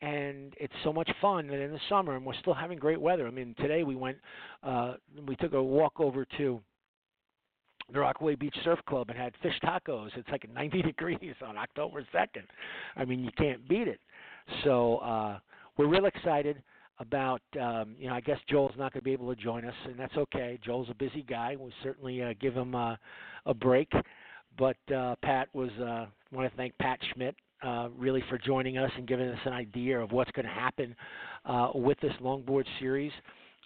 And 0.00 0.54
it's 0.58 0.74
so 0.84 0.92
much 0.92 1.10
fun 1.20 1.48
that 1.48 1.60
in 1.60 1.72
the 1.72 1.80
summer, 1.88 2.16
and 2.16 2.24
we're 2.24 2.38
still 2.40 2.54
having 2.54 2.78
great 2.78 3.00
weather. 3.00 3.26
I 3.26 3.30
mean, 3.30 3.54
today 3.58 3.84
we 3.84 3.96
went, 3.96 4.18
uh, 4.62 4.94
we 5.26 5.36
took 5.36 5.52
a 5.52 5.62
walk 5.62 5.98
over 5.98 6.26
to 6.38 6.60
the 7.92 8.00
Rockaway 8.00 8.34
Beach 8.34 8.56
Surf 8.64 8.78
Club 8.88 9.10
and 9.10 9.18
had 9.18 9.34
fish 9.42 9.58
tacos. 9.62 10.10
It's 10.16 10.28
like 10.30 10.48
90 10.52 10.82
degrees 10.82 11.34
on 11.46 11.56
October 11.56 12.06
2nd. 12.14 12.44
I 12.96 13.04
mean, 13.04 13.20
you 13.20 13.30
can't 13.36 13.66
beat 13.68 13.88
it. 13.88 14.00
So 14.62 14.96
uh, 14.98 15.38
we're 15.76 15.88
real 15.88 16.06
excited 16.06 16.62
about 16.98 17.42
um, 17.60 17.94
you 17.98 18.08
know 18.08 18.14
I 18.14 18.20
guess 18.20 18.38
Joel's 18.48 18.72
not 18.76 18.92
going 18.92 19.00
to 19.00 19.04
be 19.04 19.12
able 19.12 19.34
to 19.34 19.40
join 19.40 19.64
us, 19.64 19.74
and 19.86 19.98
that's 19.98 20.16
okay. 20.16 20.58
Joel's 20.64 20.88
a 20.90 20.94
busy 20.94 21.22
guy. 21.22 21.56
We'll 21.58 21.72
certainly 21.82 22.22
uh, 22.22 22.34
give 22.40 22.54
him 22.54 22.74
uh, 22.74 22.96
a 23.46 23.54
break. 23.54 23.90
But 24.56 24.76
uh, 24.94 25.16
Pat 25.22 25.48
was 25.52 25.70
uh, 25.80 26.06
want 26.32 26.50
to 26.50 26.56
thank 26.56 26.76
Pat 26.78 26.98
Schmidt 27.12 27.34
uh, 27.64 27.88
really 27.96 28.22
for 28.28 28.38
joining 28.38 28.78
us 28.78 28.90
and 28.96 29.06
giving 29.06 29.28
us 29.28 29.38
an 29.44 29.52
idea 29.52 29.98
of 29.98 30.12
what's 30.12 30.30
going 30.32 30.46
to 30.46 30.52
happen 30.52 30.94
uh, 31.44 31.70
with 31.74 31.98
this 32.00 32.12
longboard 32.20 32.64
series 32.78 33.12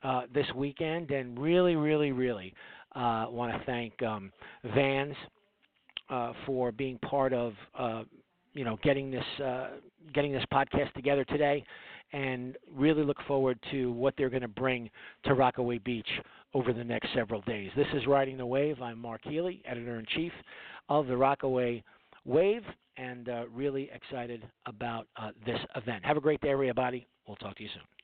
uh, 0.03 0.23
this 0.33 0.47
weekend, 0.55 1.11
and 1.11 1.39
really, 1.39 1.77
really, 1.77 2.13
really 2.13 2.55
uh, 2.95 3.27
want 3.29 3.53
to 3.53 3.65
thank 3.67 4.01
um, 4.03 4.33
Vans 4.75 5.15
uh, 6.11 6.33
for 6.47 6.73
being 6.73 6.99
part 6.99 7.33
of 7.33 7.53
uh, 7.79 8.03
you 8.55 8.65
know 8.65 8.79
getting 8.83 9.11
this 9.11 9.25
uh, 9.45 9.69
getting 10.15 10.33
this 10.33 10.45
podcast 10.53 10.93
together 10.95 11.25
today 11.25 11.65
and 12.13 12.57
really 12.75 13.05
look 13.05 13.19
forward 13.27 13.59
to 13.71 13.93
what 13.93 14.15
they're 14.17 14.31
going 14.31 14.43
to 14.43 14.49
bring 14.49 14.91
to 15.25 15.35
Rockaway 15.35 15.79
Beach 15.79 16.09
over 16.55 16.73
the 16.73 16.85
next 16.85 17.09
several 17.15 17.43
days. 17.43 17.71
This 17.77 17.87
is 17.95 18.07
Riding 18.07 18.37
the 18.39 18.47
Wave. 18.47 18.81
I'm 18.81 18.99
Mark 18.99 19.21
Healy, 19.25 19.63
editor 19.67 19.99
in 19.99 20.07
chief 20.15 20.33
of 20.89 21.07
the 21.07 21.17
Rockaway 21.17 21.83
Wave, 22.25 22.63
and 22.97 23.29
uh, 23.29 23.45
really 23.53 23.91
excited 23.93 24.47
about 24.67 25.07
uh, 25.17 25.31
this 25.45 25.61
event. 25.77 26.05
Have 26.05 26.17
a 26.17 26.21
great 26.21 26.41
day, 26.41 26.51
everybody. 26.51 27.07
We'll 27.27 27.37
talk 27.37 27.57
to 27.57 27.63
you 27.63 27.69
soon. 27.75 27.98